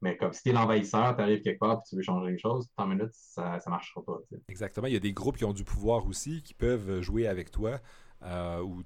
[0.02, 2.38] Mais comme si tu es l'envahisseur, tu arrives quelque part et tu veux changer les
[2.38, 4.18] choses, en minutes, ça ne marchera pas.
[4.48, 4.86] Exactement.
[4.86, 7.80] Il y a des groupes qui ont du pouvoir aussi, qui peuvent jouer avec toi
[8.22, 8.82] euh, ou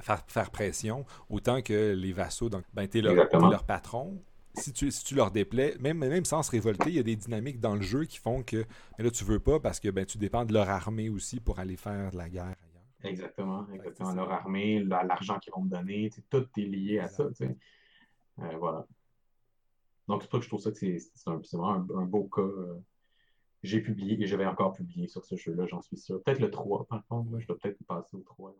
[0.00, 2.48] faire, faire pression, autant que les vassaux.
[2.48, 4.22] Donc, ben, tu es, leur patron,
[4.54, 7.16] si tu, si tu leur déplais, même, même sans se révolter, il y a des
[7.16, 8.64] dynamiques dans le jeu qui font que
[8.98, 11.58] mais là, tu veux pas parce que ben, tu dépends de leur armée aussi pour
[11.58, 12.56] aller faire de la guerre
[13.04, 14.14] Exactement, exactement.
[14.14, 17.24] Leur armée, l'argent qu'ils vont me donner, tout est lié à ça.
[18.38, 18.86] Euh, voilà.
[20.08, 22.42] Donc, c'est pour ça que je trouve ça que c'est vraiment un, beau cas.
[22.42, 22.78] Euh,
[23.62, 26.22] j'ai publié et je vais encore publier sur ce jeu-là, j'en suis sûr.
[26.22, 27.38] Peut-être le 3, par contre.
[27.38, 28.54] je dois peut-être passer au 3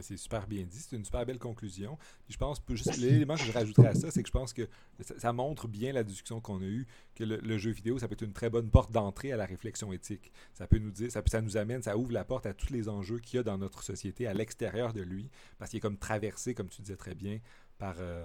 [0.00, 0.78] c'est super bien dit.
[0.78, 1.98] C'est une super belle conclusion.
[2.28, 4.68] je pense, juste l'élément que je rajouterais à ça, c'est que je pense que
[5.00, 8.22] ça, montre bien la discussion qu'on a eue, que le, jeu vidéo, ça peut être
[8.22, 10.32] une très bonne porte d'entrée à la réflexion éthique.
[10.54, 12.88] Ça peut nous dire, ça, ça nous amène, ça ouvre la porte à tous les
[12.88, 15.98] enjeux qu'il y a dans notre société à l'extérieur de lui, parce qu'il est comme
[15.98, 17.38] traversé, comme tu disais très bien,
[17.78, 18.24] par, euh,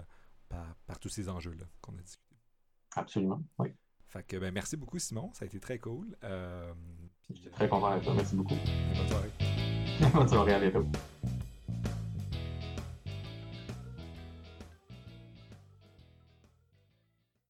[0.49, 2.35] par, tous ces enjeux-là qu'on a discutés.
[2.95, 3.69] Absolument, oui.
[4.07, 5.31] Fait que, ben, merci beaucoup, Simon.
[5.33, 6.15] Ça a été très cool.
[6.23, 6.73] Euh,
[7.29, 8.13] J'étais très content avec toi.
[8.15, 8.55] Merci beaucoup.
[8.95, 9.31] Bonne soirée.
[10.13, 10.85] Bonne soirée, à bientôt.